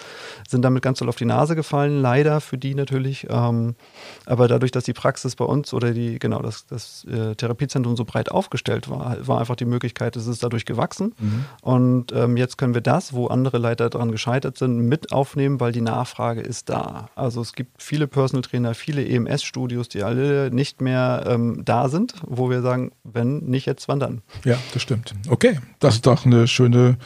sind 0.47 0.61
damit 0.61 0.83
ganz 0.83 0.99
doll 0.99 1.09
auf 1.09 1.15
die 1.15 1.25
Nase 1.25 1.55
gefallen, 1.55 2.03
leider 2.03 2.39
für 2.39 2.59
die 2.59 2.75
natürlich. 2.75 3.25
Ähm, 3.31 3.73
aber 4.27 4.47
dadurch, 4.47 4.71
dass 4.71 4.83
die 4.83 4.93
Praxis 4.93 5.35
bei 5.35 5.45
uns 5.45 5.73
oder 5.73 5.91
die, 5.91 6.19
genau, 6.19 6.43
das, 6.43 6.67
das 6.67 7.05
äh, 7.05 7.33
Therapiezentrum 7.33 7.97
so 7.97 8.05
breit 8.05 8.29
aufgestellt 8.29 8.91
war, 8.91 9.17
war 9.25 9.39
einfach 9.39 9.55
die 9.55 9.65
Möglichkeit, 9.65 10.15
es 10.15 10.27
ist 10.27 10.43
dadurch 10.43 10.65
gewachsen. 10.65 11.15
Mhm. 11.17 11.45
Und 11.63 12.11
ähm, 12.11 12.37
jetzt 12.37 12.59
können 12.59 12.75
wir 12.75 12.81
das, 12.81 13.13
wo 13.13 13.25
andere 13.25 13.57
Leiter 13.57 13.89
daran 13.89 14.11
gescheitert 14.11 14.55
sind, 14.55 14.77
mit 14.87 15.11
aufnehmen, 15.11 15.59
weil 15.59 15.71
die 15.71 15.81
Nachfrage 15.81 16.41
ist 16.41 16.69
da. 16.69 17.09
Also 17.15 17.41
es 17.41 17.53
gibt 17.53 17.81
viele 17.81 18.05
Personal 18.05 18.43
Trainer, 18.43 18.75
viele 18.75 19.03
EMS-Studios, 19.03 19.62
Studios, 19.63 19.87
die 19.87 20.03
alle 20.03 20.51
nicht 20.51 20.81
mehr 20.81 21.23
ähm, 21.25 21.61
da 21.63 21.87
sind, 21.87 22.15
wo 22.27 22.49
wir 22.49 22.61
sagen, 22.61 22.91
wenn 23.05 23.37
nicht 23.45 23.65
jetzt, 23.65 23.87
wann 23.87 23.97
dann? 23.97 24.21
Ja, 24.43 24.57
das 24.73 24.81
stimmt. 24.81 25.13
Okay, 25.29 25.57
das 25.79 25.95
ist 25.95 26.05
doch 26.05 26.25
eine 26.25 26.49
schöne 26.49 26.97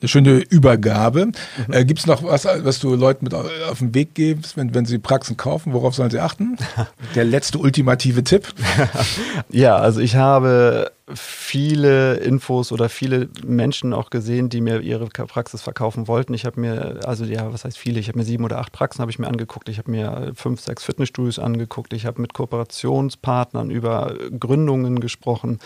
eine 0.00 0.08
schöne 0.08 0.38
Übergabe. 0.38 1.26
Mhm. 1.26 1.32
Äh, 1.70 1.84
Gibt 1.84 2.00
es 2.00 2.06
noch 2.06 2.22
was, 2.22 2.44
was 2.44 2.78
du 2.78 2.94
Leuten 2.94 3.24
mit 3.24 3.34
auf 3.34 3.78
den 3.78 3.94
Weg 3.94 4.14
gibst, 4.14 4.56
wenn, 4.56 4.74
wenn 4.74 4.84
sie 4.84 4.98
Praxen 4.98 5.36
kaufen? 5.36 5.72
Worauf 5.72 5.94
sollen 5.94 6.10
sie 6.10 6.20
achten? 6.20 6.56
Der 7.14 7.24
letzte 7.24 7.58
ultimative 7.58 8.24
Tipp. 8.24 8.52
ja, 9.50 9.76
also 9.76 10.00
ich 10.00 10.16
habe 10.16 10.92
viele 11.14 12.14
Infos 12.16 12.70
oder 12.70 12.88
viele 12.88 13.28
Menschen 13.44 13.92
auch 13.92 14.10
gesehen, 14.10 14.48
die 14.48 14.60
mir 14.60 14.80
ihre 14.80 15.06
Praxis 15.06 15.62
verkaufen 15.62 16.06
wollten. 16.06 16.34
Ich 16.34 16.44
habe 16.44 16.60
mir, 16.60 17.00
also 17.04 17.24
ja, 17.24 17.52
was 17.52 17.64
heißt 17.64 17.78
viele? 17.78 17.98
Ich 17.98 18.08
habe 18.08 18.18
mir 18.18 18.24
sieben 18.24 18.44
oder 18.44 18.58
acht 18.58 18.72
Praxen 18.72 19.00
habe 19.00 19.10
ich 19.10 19.18
mir 19.18 19.26
angeguckt. 19.26 19.68
Ich 19.68 19.78
habe 19.78 19.90
mir 19.90 20.32
fünf, 20.34 20.60
sechs 20.60 20.84
Fitnessstudios 20.84 21.38
angeguckt. 21.38 21.92
Ich 21.92 22.06
habe 22.06 22.20
mit 22.20 22.34
Kooperationspartnern 22.34 23.70
über 23.70 24.14
Gründungen 24.38 25.00
gesprochen. 25.00 25.58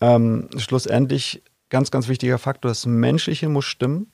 Ähm, 0.00 0.48
schlussendlich 0.58 1.42
ganz, 1.74 1.90
ganz 1.90 2.06
wichtiger 2.06 2.38
Faktor. 2.38 2.70
Das 2.70 2.86
Menschliche 2.86 3.48
muss 3.48 3.64
stimmen. 3.64 4.06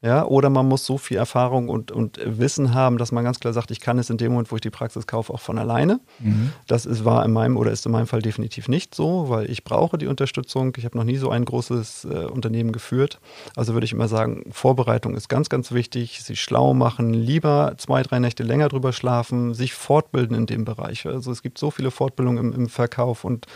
Ja, 0.00 0.24
oder 0.26 0.48
man 0.48 0.68
muss 0.68 0.86
so 0.86 0.96
viel 0.96 1.16
Erfahrung 1.16 1.68
und, 1.68 1.90
und 1.90 2.20
Wissen 2.22 2.72
haben, 2.72 2.98
dass 2.98 3.10
man 3.10 3.24
ganz 3.24 3.40
klar 3.40 3.52
sagt, 3.52 3.72
ich 3.72 3.80
kann 3.80 3.98
es 3.98 4.10
in 4.10 4.16
dem 4.16 4.30
Moment, 4.30 4.52
wo 4.52 4.54
ich 4.54 4.60
die 4.60 4.70
Praxis 4.70 5.08
kaufe, 5.08 5.34
auch 5.34 5.40
von 5.40 5.58
alleine. 5.58 5.98
Mhm. 6.20 6.52
Das 6.68 6.86
ist, 6.86 7.04
war 7.04 7.24
in 7.24 7.32
meinem 7.32 7.56
oder 7.56 7.72
ist 7.72 7.84
in 7.84 7.90
meinem 7.90 8.06
Fall 8.06 8.22
definitiv 8.22 8.68
nicht 8.68 8.94
so, 8.94 9.28
weil 9.28 9.50
ich 9.50 9.64
brauche 9.64 9.98
die 9.98 10.06
Unterstützung. 10.06 10.72
Ich 10.76 10.84
habe 10.84 10.96
noch 10.96 11.02
nie 11.02 11.16
so 11.16 11.30
ein 11.30 11.44
großes 11.44 12.04
äh, 12.04 12.26
Unternehmen 12.26 12.70
geführt. 12.70 13.18
Also 13.56 13.72
würde 13.72 13.86
ich 13.86 13.92
immer 13.92 14.06
sagen, 14.06 14.44
Vorbereitung 14.52 15.16
ist 15.16 15.28
ganz, 15.28 15.48
ganz 15.48 15.72
wichtig. 15.72 16.22
Sich 16.22 16.40
schlau 16.40 16.74
machen, 16.74 17.12
lieber 17.12 17.74
zwei, 17.78 18.04
drei 18.04 18.20
Nächte 18.20 18.44
länger 18.44 18.68
drüber 18.68 18.92
schlafen, 18.92 19.52
sich 19.52 19.74
fortbilden 19.74 20.36
in 20.36 20.46
dem 20.46 20.64
Bereich. 20.64 21.06
Also 21.06 21.32
es 21.32 21.42
gibt 21.42 21.58
so 21.58 21.72
viele 21.72 21.90
Fortbildungen 21.90 22.38
im, 22.38 22.52
im 22.52 22.68
Verkauf 22.68 23.24
und 23.24 23.46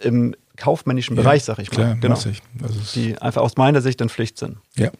im 0.00 0.34
kaufmännischen 0.56 1.16
ja, 1.16 1.22
Bereich, 1.22 1.44
sag 1.44 1.58
ich 1.58 1.70
mal. 1.70 1.76
Klar, 1.76 1.96
genau. 1.96 2.14
Also 2.14 2.30
die 2.94 3.18
einfach 3.18 3.42
aus 3.42 3.56
meiner 3.56 3.80
Sicht 3.80 4.00
in 4.00 4.08
Pflicht 4.08 4.38
sind. 4.38 4.58
Ja. 4.76 4.90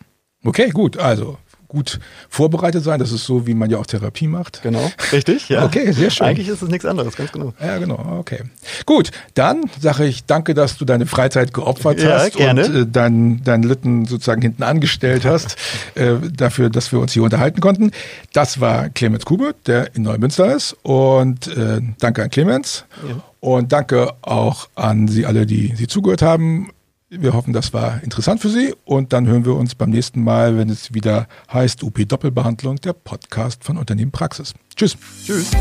Okay, 0.44 0.70
gut. 0.70 0.96
Also 0.98 1.38
gut 1.76 2.00
vorbereitet 2.30 2.82
sein. 2.82 2.98
Das 2.98 3.12
ist 3.12 3.26
so, 3.26 3.46
wie 3.46 3.52
man 3.52 3.68
ja 3.68 3.76
auch 3.76 3.86
Therapie 3.86 4.26
macht. 4.26 4.62
Genau, 4.62 4.90
richtig. 5.12 5.50
Ja. 5.50 5.64
Okay, 5.66 5.92
sehr 5.92 6.10
schön. 6.10 6.26
Eigentlich 6.26 6.48
ist 6.48 6.62
es 6.62 6.68
nichts 6.70 6.86
anderes, 6.86 7.16
ganz 7.16 7.32
genau. 7.32 7.52
Ja, 7.60 7.76
genau. 7.76 8.16
Okay. 8.18 8.44
Gut, 8.86 9.10
dann 9.34 9.64
sage 9.78 10.06
ich 10.06 10.24
danke, 10.24 10.54
dass 10.54 10.78
du 10.78 10.86
deine 10.86 11.04
Freizeit 11.06 11.52
geopfert 11.52 12.00
ja, 12.00 12.18
hast 12.18 12.36
gerne. 12.36 12.66
und 12.66 12.74
äh, 12.74 12.86
deinen 12.86 13.44
dein 13.44 13.62
Litten 13.62 14.06
sozusagen 14.06 14.40
hinten 14.40 14.62
angestellt 14.62 15.26
hast, 15.26 15.56
äh, 15.94 16.14
dafür, 16.34 16.70
dass 16.70 16.92
wir 16.92 16.98
uns 16.98 17.12
hier 17.12 17.22
unterhalten 17.22 17.60
konnten. 17.60 17.90
Das 18.32 18.60
war 18.60 18.88
Clemens 18.88 19.26
Kube, 19.26 19.54
der 19.66 19.94
in 19.94 20.02
Neumünster 20.02 20.54
ist. 20.54 20.76
Und 20.82 21.48
äh, 21.48 21.82
danke 21.98 22.22
an 22.22 22.30
Clemens. 22.30 22.84
Ja. 23.06 23.22
Und 23.40 23.72
danke 23.72 24.12
auch 24.22 24.68
an 24.74 25.08
Sie 25.08 25.26
alle, 25.26 25.46
die 25.46 25.74
Sie 25.76 25.86
zugehört 25.86 26.22
haben. 26.22 26.70
Wir 27.08 27.34
hoffen, 27.34 27.52
das 27.52 27.72
war 27.72 28.02
interessant 28.02 28.40
für 28.40 28.48
Sie 28.48 28.74
und 28.84 29.12
dann 29.12 29.28
hören 29.28 29.44
wir 29.44 29.54
uns 29.54 29.76
beim 29.76 29.90
nächsten 29.90 30.24
Mal, 30.24 30.58
wenn 30.58 30.68
es 30.68 30.92
wieder 30.92 31.28
heißt 31.52 31.84
UP 31.84 31.96
Doppelbehandlung, 32.08 32.76
der 32.80 32.94
Podcast 32.94 33.62
von 33.62 33.78
Unternehmen 33.78 34.10
Praxis. 34.10 34.54
Tschüss. 34.74 34.96
Tschüss. 35.24 35.52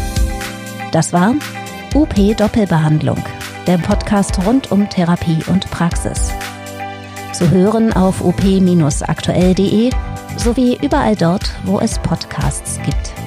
Das 0.91 1.13
war 1.13 1.35
UP 1.93 2.15
Doppelbehandlung, 2.35 3.23
der 3.67 3.77
Podcast 3.77 4.43
rund 4.43 4.71
um 4.71 4.89
Therapie 4.89 5.37
und 5.45 5.69
Praxis. 5.69 6.31
Zu 7.31 7.51
hören 7.51 7.93
auf 7.93 8.25
up-aktuell.de 8.25 9.91
sowie 10.37 10.79
überall 10.81 11.15
dort, 11.15 11.53
wo 11.63 11.79
es 11.79 11.99
Podcasts 11.99 12.79
gibt. 12.83 13.24